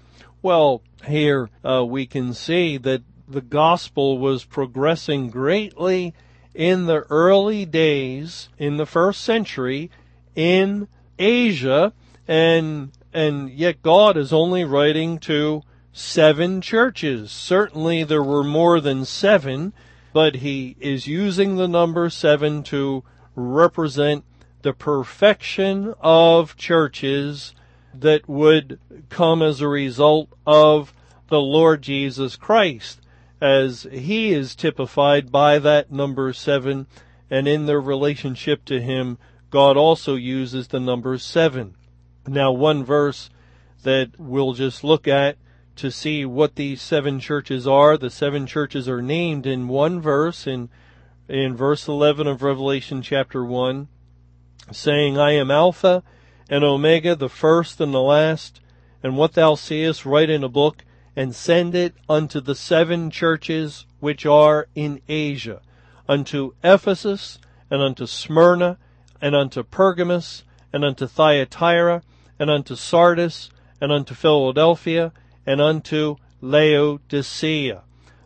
Well, 0.42 0.82
here 1.06 1.50
uh, 1.62 1.84
we 1.84 2.06
can 2.06 2.34
see 2.34 2.78
that 2.78 3.02
the 3.28 3.42
gospel 3.42 4.18
was 4.18 4.46
progressing 4.46 5.30
greatly 5.30 6.14
in 6.56 6.86
the 6.86 7.00
early 7.10 7.66
days 7.66 8.48
in 8.58 8.78
the 8.78 8.86
first 8.86 9.26
century 9.26 9.92
in 10.36 10.88
Asia 11.20 11.92
and 12.30 12.92
and 13.14 13.50
yet 13.50 13.82
God 13.82 14.16
is 14.16 14.32
only 14.32 14.64
writing 14.64 15.20
to 15.20 15.64
seven 15.98 16.62
churches. 16.62 17.32
Certainly 17.32 18.04
there 18.04 18.24
were 18.24 18.44
more 18.44 18.80
than 18.80 19.04
seven, 19.04 19.74
but 20.14 20.36
he 20.36 20.76
is 20.80 21.08
using 21.08 21.56
the 21.56 21.68
number 21.68 22.10
seven 22.10 22.62
to 22.64 23.04
represent 23.36 24.24
the 24.62 24.74
perfection 24.74 25.96
of 26.00 26.56
churches 26.56 27.56
that 27.94 28.30
would 28.30 28.80
come 29.10 29.42
as 29.42 29.60
a 29.60 29.68
result 29.68 30.30
of 30.46 30.94
the 31.30 31.40
Lord 31.42 31.82
Jesus 31.82 32.36
Christ 32.36 33.02
as 33.42 33.88
he 33.92 34.32
is 34.32 34.56
typified 34.56 35.32
by 35.32 35.60
that 35.60 35.92
number 35.92 36.32
seven 36.32 36.86
and 37.30 37.48
in 37.48 37.66
their 37.66 37.82
relationship 37.82 38.66
to 38.66 38.82
him, 38.82 39.18
God 39.50 39.78
also 39.78 40.16
uses 40.16 40.68
the 40.68 40.80
number 40.80 41.18
seven. 41.18 41.76
Now 42.28 42.52
one 42.52 42.84
verse 42.84 43.30
that 43.84 44.12
we'll 44.20 44.54
just 44.54 44.84
look 44.84 45.08
at 45.08 45.38
to 45.78 45.92
see 45.92 46.26
what 46.26 46.56
these 46.56 46.82
seven 46.82 47.20
churches 47.20 47.68
are. 47.68 47.98
The 47.98 48.10
seven 48.10 48.46
churches 48.46 48.90
are 48.90 49.02
named 49.02 49.46
in 49.46 49.68
one 49.68 50.02
verse 50.02 50.46
in 50.46 50.70
in 51.30 51.56
verse 51.56 51.88
11 51.88 52.26
of 52.26 52.42
Revelation 52.42 53.02
chapter 53.02 53.44
1, 53.44 53.90
saying, 54.72 55.18
I 55.18 55.34
am 55.34 55.52
Alpha 55.52 56.02
and 56.50 56.64
Omega, 56.64 57.16
the 57.16 57.28
first 57.28 57.82
and 57.82 57.94
the 57.94 58.02
last, 58.02 58.62
and 59.04 59.18
what 59.18 59.34
thou 59.34 59.56
seest 59.56 60.06
write 60.06 60.30
in 60.30 60.44
a 60.44 60.50
book, 60.50 60.86
and 61.16 61.36
send 61.36 61.76
it 61.76 61.96
unto 62.08 62.40
the 62.40 62.56
seven 62.56 63.12
churches 63.12 63.86
which 64.00 64.26
are 64.26 64.68
in 64.74 65.02
Asia, 65.10 65.62
unto 66.08 66.54
Ephesus, 66.64 67.40
and 67.70 67.82
unto 67.82 68.06
Smyrna, 68.06 68.78
and 69.22 69.36
unto 69.36 69.64
Pergamos, 69.64 70.44
and 70.72 70.86
unto 70.86 71.08
Thyatira, 71.08 72.04
and 72.40 72.50
unto 72.50 72.76
Sardis, 72.76 73.50
and 73.82 73.92
unto 73.92 74.14
Philadelphia, 74.14 75.12
and 75.48 75.62
unto 75.62 76.18
Laodicea. 76.42 77.82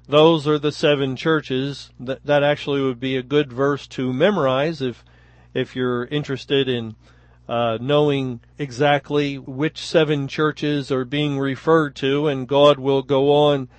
Those 0.10 0.48
are 0.48 0.60
the 0.60 0.72
seven 0.72 1.16
churches. 1.16 1.92
That, 2.00 2.26
that 2.26 2.44
actually 2.44 2.82
would 2.82 3.00
be 3.00 3.16
a 3.16 3.24
good 3.24 3.54
verse 3.54 3.88
to 3.88 4.12
memorize 4.12 4.82
if, 4.82 5.06
if 5.54 5.76
you're 5.76 6.06
interested 6.06 6.68
in 6.68 6.96
uh, 7.48 7.78
knowing 7.80 8.42
exactly 8.58 9.38
which 9.38 9.78
seven 9.78 10.28
churches 10.28 10.92
are 10.92 11.06
being 11.06 11.38
referred 11.38 11.96
to, 11.98 12.28
and 12.28 12.48
God 12.48 12.80
will 12.80 13.04
go 13.04 13.32
on 13.32 13.70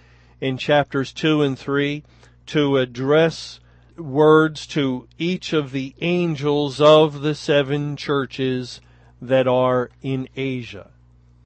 in 0.40 0.56
chapters 0.56 1.12
two 1.12 1.42
and 1.42 1.58
three 1.58 2.04
to 2.46 2.78
address 2.78 3.60
words 3.96 4.66
to 4.68 5.08
each 5.18 5.52
of 5.52 5.72
the 5.72 5.94
angels 6.00 6.80
of 6.80 7.20
the 7.20 7.34
seven 7.34 7.96
churches 7.96 8.80
that 9.20 9.46
are 9.46 9.90
in 10.00 10.28
Asia. 10.36 10.91